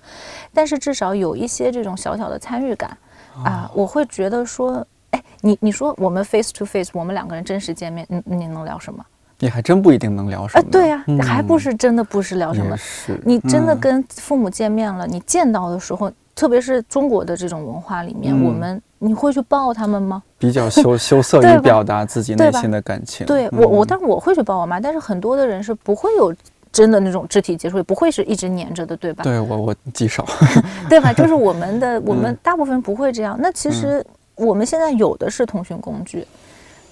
[0.54, 2.96] 但是至少有一些这种小小的参与感
[3.44, 9.04] 啊，我会觉得说，哎，你你说我们 face to face，我们两个人真实见面，你你能聊什么？
[9.40, 12.76] 你还真不一定能聊什么。，啊对呀、嗯还不是真的不是聊什么。
[12.78, 13.20] 是。
[13.26, 20.24] 你真的嗯跟父母见面了，你见到的时候，特别是中国的这种文化里面，嗯我们你会去抱他们吗？
[20.38, 23.26] 比较羞 羞涩于表达自己内心的感情。
[23.26, 26.34] 对我，我嗯当然我会去抱我妈，但是很多的人是不会有
[26.72, 29.24] 真的那种肢体接触，也不会是一直黏着的，对吧？
[29.24, 30.26] 对我我极少，
[30.90, 31.12] 对吧？
[31.14, 33.38] 就是我们的 我们大部分不会这样。
[33.40, 34.04] 那其实
[34.36, 36.26] 我们现在有的是通讯工具。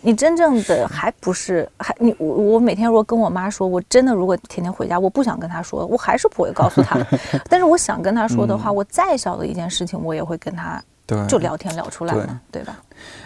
[0.04, 6.98] 你真正的还不是还你我我每天如果跟我妈说，我真的如果天天回家，我不想跟她说，我还是不会告诉她。
[7.48, 12.80] 但是我想跟她说的话，我再小的一件事情，我也会跟她对就聊天聊出来嘛，对吧？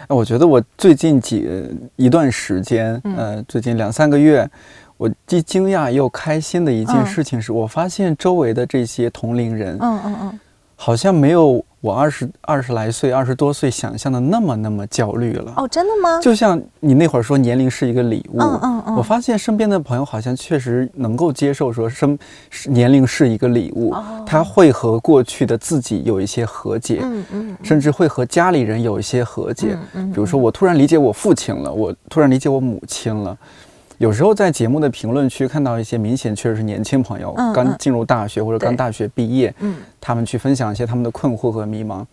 [0.08, 1.48] 我觉得我最近几
[1.96, 4.48] 一段时间，呃，最近两三个月，
[4.96, 10.40] 我既惊讶又开心的一件事情是，我发现周围的这些同龄人，嗯嗯嗯，
[10.76, 11.64] 好像没有。
[11.86, 15.52] 我二十二十来岁，二十多岁想象的那么那么焦虑了。
[15.56, 16.20] 哦，真的吗？
[16.20, 22.18] 就像你那会儿说年龄是一个礼物，嗯嗯嗯，我发现身边的朋友好像确实能够接受说生
[22.64, 23.94] 年龄是一个礼物，
[24.26, 33.38] 他会和过去的自己有一些和解，嗯嗯，甚至会和家里人有一些和解，比如说我突然理解我父亲了，我突然理解我母亲了。
[33.98, 42.04] 有时候在节目的评论区看到一些明显确实是年轻朋友，刚进入大学或者刚大学毕业，嗯，他们去分享一些他们的困惑和迷茫，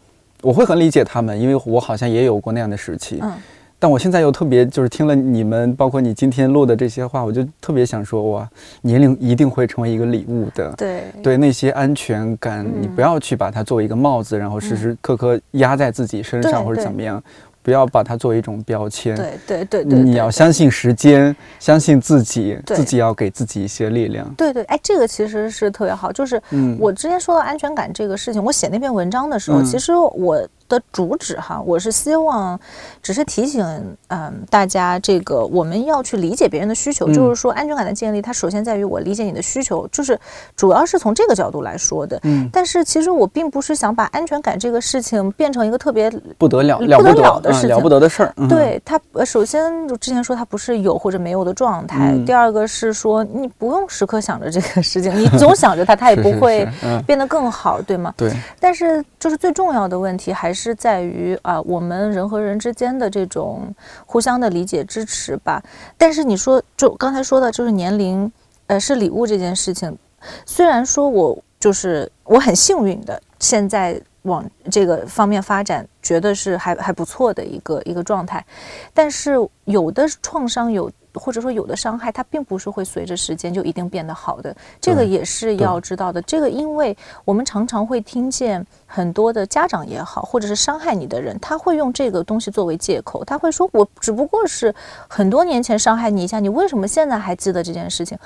[0.41, 3.34] 我会很理解他们，因为我好像也有过那样的时期，嗯，
[3.79, 8.49] 但我现在又特别就是听了你们，包括你今天录的这些话，我就特别想说，哇，
[8.81, 17.21] 年龄一定会成为一个礼物的，对，对那些安全感，你不要去把它作为一个帽子，然后时时刻刻压在自己身上或者怎么样。
[17.64, 19.16] 不要把它作为一种标签。
[19.16, 24.32] 对对对对，你要相信时间，相信自己，自己要给自己一些力量。
[24.36, 26.11] 对对，哎，这个其实是特别好。
[26.11, 26.39] 就是
[26.78, 30.47] 我之前说到安全感这个事情，我写那篇文章的时候，其实我。
[30.68, 32.59] 的主旨哈，我是希望，
[33.01, 33.64] 只是提醒
[34.07, 40.20] 嗯大家，这个我们要去理解别人的需求，就是说安全感的建立，它首先在于我理解你的需求，就是
[40.55, 42.20] 主要是从这个角度来说的。
[42.24, 48.34] 嗯，但是其实我并不是想把安全感这个事情变成一个特别不得了、了不了的事情、了不得的事儿。
[48.49, 56.68] 对它，首先就之前说它不是有或者没有的状态，第二个是说你不用时刻想着这个事情，你总想着它，它也不会
[57.05, 58.14] 变得更好，对吗？
[58.18, 58.32] 对。
[58.59, 60.62] 但是就是最重要的问题还是。
[60.64, 65.61] 是在于啊，我们人和人之间的这种互相的理解支持吧。
[65.97, 68.32] 但是你说，就刚才说的，就是年龄，
[68.68, 69.97] 呃，是礼物这件事情。
[70.45, 78.45] 虽然说我就是我很幸运的，现在往这个方面发展，觉得是还还不错的一个一个状态。
[78.93, 79.34] 但是
[79.66, 80.89] 有的创伤有。
[81.14, 86.22] 或者说有的伤害，它并不是会随着时间就一定变得好的，这个也是要知道的。
[86.24, 86.95] 这个，因为
[87.26, 94.74] 我们常常会听见很多的家长也好，或者是伤害你的人，他会用这个东西作为借口，他会说：“我只不过是
[95.07, 98.18] 很多年前伤害你一下，你为什么现在还记得这件事情？”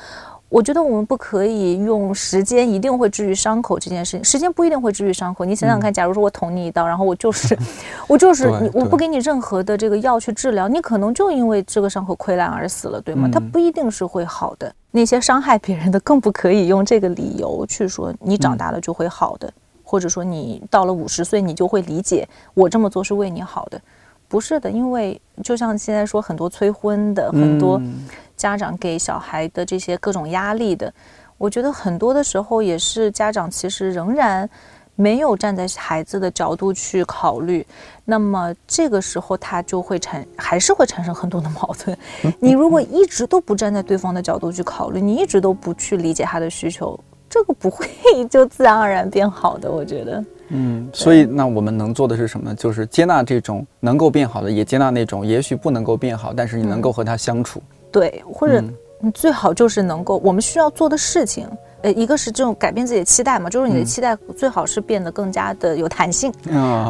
[0.50, 5.44] 我觉得我们不可以用时间一定会治愈伤口这件事情，时间不一定会治愈伤口。
[5.44, 7.58] 你想想看，假如说我捅你一刀，然后我就是，
[8.08, 13.30] 我就是你，我不给你任何的这个药去治疗，你可能就因为这个伤口溃烂而死了，对吗？
[13.32, 14.74] 它不一定是会好的。
[14.92, 19.52] 那些伤害别人的，更不可以用这个理由去说你长大了就会好的，
[19.84, 23.80] 或者说你到了五十岁你就会理解我这么做是为你好的，
[24.30, 24.72] 不是的。
[24.72, 27.82] 因为就像现在说很多催婚的，很多。
[28.38, 30.94] 家长给小孩的这些各种压力的，
[31.38, 34.48] 我觉得很多的时候也是家长其实仍然
[34.96, 37.66] 没有站在孩子的角度去考虑，
[38.06, 41.98] 那么这个时候他就会产还是会产生很多的矛盾。
[42.40, 47.88] 你如果一直都不站在对方的角度去考虑，你一直都不去理解他的需求，这个不会
[48.30, 49.72] 就自然而然变好的。
[49.72, 52.56] 我觉得，嗯，所以那我们能做的是什么？
[52.56, 57.62] 就是接纳这种能够变好的，也接纳那种也许不能够变好，但是你能够和他相处。
[57.98, 58.64] 对，或者
[59.00, 61.50] 你最好就是能够，我们需要做的事情。
[61.88, 66.30] 呃，一个是这种改变自己的期待嘛，就是你的期待最好是变得更加的有弹性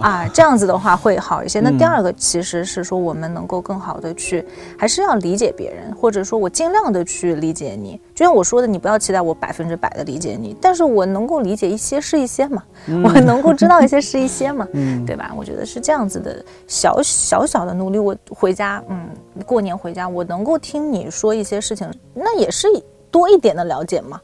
[0.02, 1.60] 啊，这样子的话会好一些。
[1.60, 4.44] 那第二个其实是说，我们能够更好的去，
[4.76, 8.02] 还是要理解别人，或者说我尽量的去理解你。
[8.16, 14.68] 就像我说的，你不要期待我百分之百的理解你，但是我能够理解一些是一些嘛，我能够知道一些是一些嘛，
[15.06, 15.32] 对吧？
[15.38, 19.10] 我觉得是这样子的，小小小的努力，我回家，嗯，
[19.46, 22.68] 过年回家，我能够听你说一些事情，那也是
[23.12, 24.20] 多一点的了解嘛。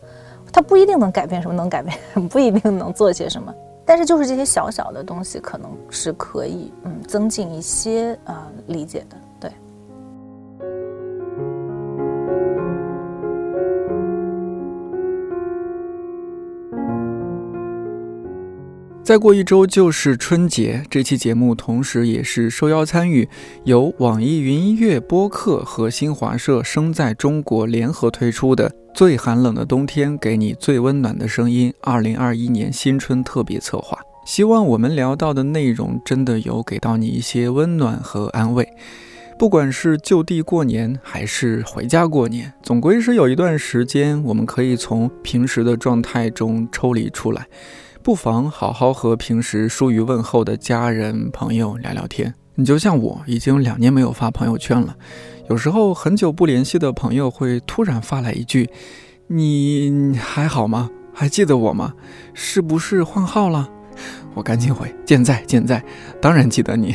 [0.54, 1.98] 它不一定能改变什么，能改变
[2.30, 9.18] 不一定能做些什么，但是就是这些小小的东西，可能是可以嗯增进一些啊理解的。
[19.04, 23.28] 再过一周就是春节，这期节目同时也是受邀参与
[23.66, 28.72] 由网易云音乐播客和新华社生在中国联合推出的。
[28.96, 31.74] 最寒冷的冬天，给你最温暖的声音。
[31.82, 38.66] 二零二一年新春特别策划，希望我们聊到的内容真的有给到你一些温暖和安慰。
[39.38, 47.46] 不管是就地过年还是回家过年，总归是有一段时间，我们可以从平时的状态中抽离出来，
[48.04, 52.34] 不妨好好和平时疏于问候的家人朋友聊聊天。
[52.56, 54.94] 你就像我，已经两年没有发朋友圈了，
[55.50, 58.70] 有时候很久不联系的朋友会突然发来一句
[59.28, 60.90] ：“你还好吗？
[61.14, 61.94] 还记得我吗？
[62.34, 63.70] 是不是换号了？”
[64.36, 65.82] 我赶紧回：“健在，健在，
[66.22, 66.94] 当然记得你。”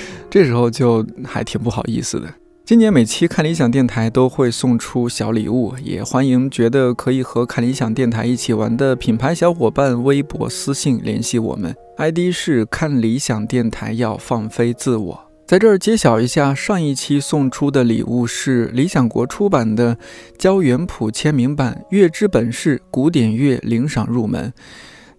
[0.30, 2.32] 这时候就还挺不好意思的。
[2.66, 15.30] 今年每期看理想电台都会送出小礼物，也欢迎觉得可以和看理想电台一起玩的品牌小伙伴微博私信联系我们，ID 是看理想电台要放飞自我。
[15.46, 19.98] 在这儿揭晓一下，上一期送出的礼物是理想国出版的
[20.38, 24.50] 焦元溥签名版《乐之本事》古典乐领赏入门。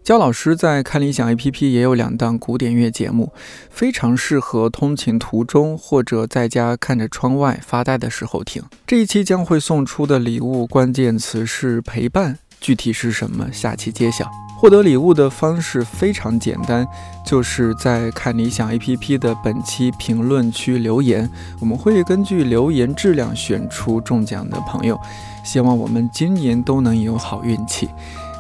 [0.05, 3.33] 焦老师在看理想 APP 也有两档古典乐节目，
[3.71, 8.61] 非常适合通勤途中或者在家看着窗外发呆的时候听。
[8.85, 14.29] 这一期将会送出的礼物关键词是陪伴，具体是什么，下期揭晓。
[14.55, 16.87] 获得礼物的方式非常简单，
[17.25, 21.27] 就是在看理想 APP 的本期评论区留言，
[21.59, 24.99] 我们会根据留言质量选出中奖的朋友。
[25.43, 27.89] 希望我们今年都能有好运气。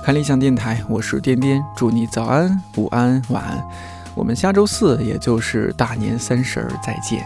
[0.05, 3.67] 看理想电台，我是颠颠，祝你早安、午安、晚安。
[4.13, 7.25] 我们下周四，也就是大年三十儿再见。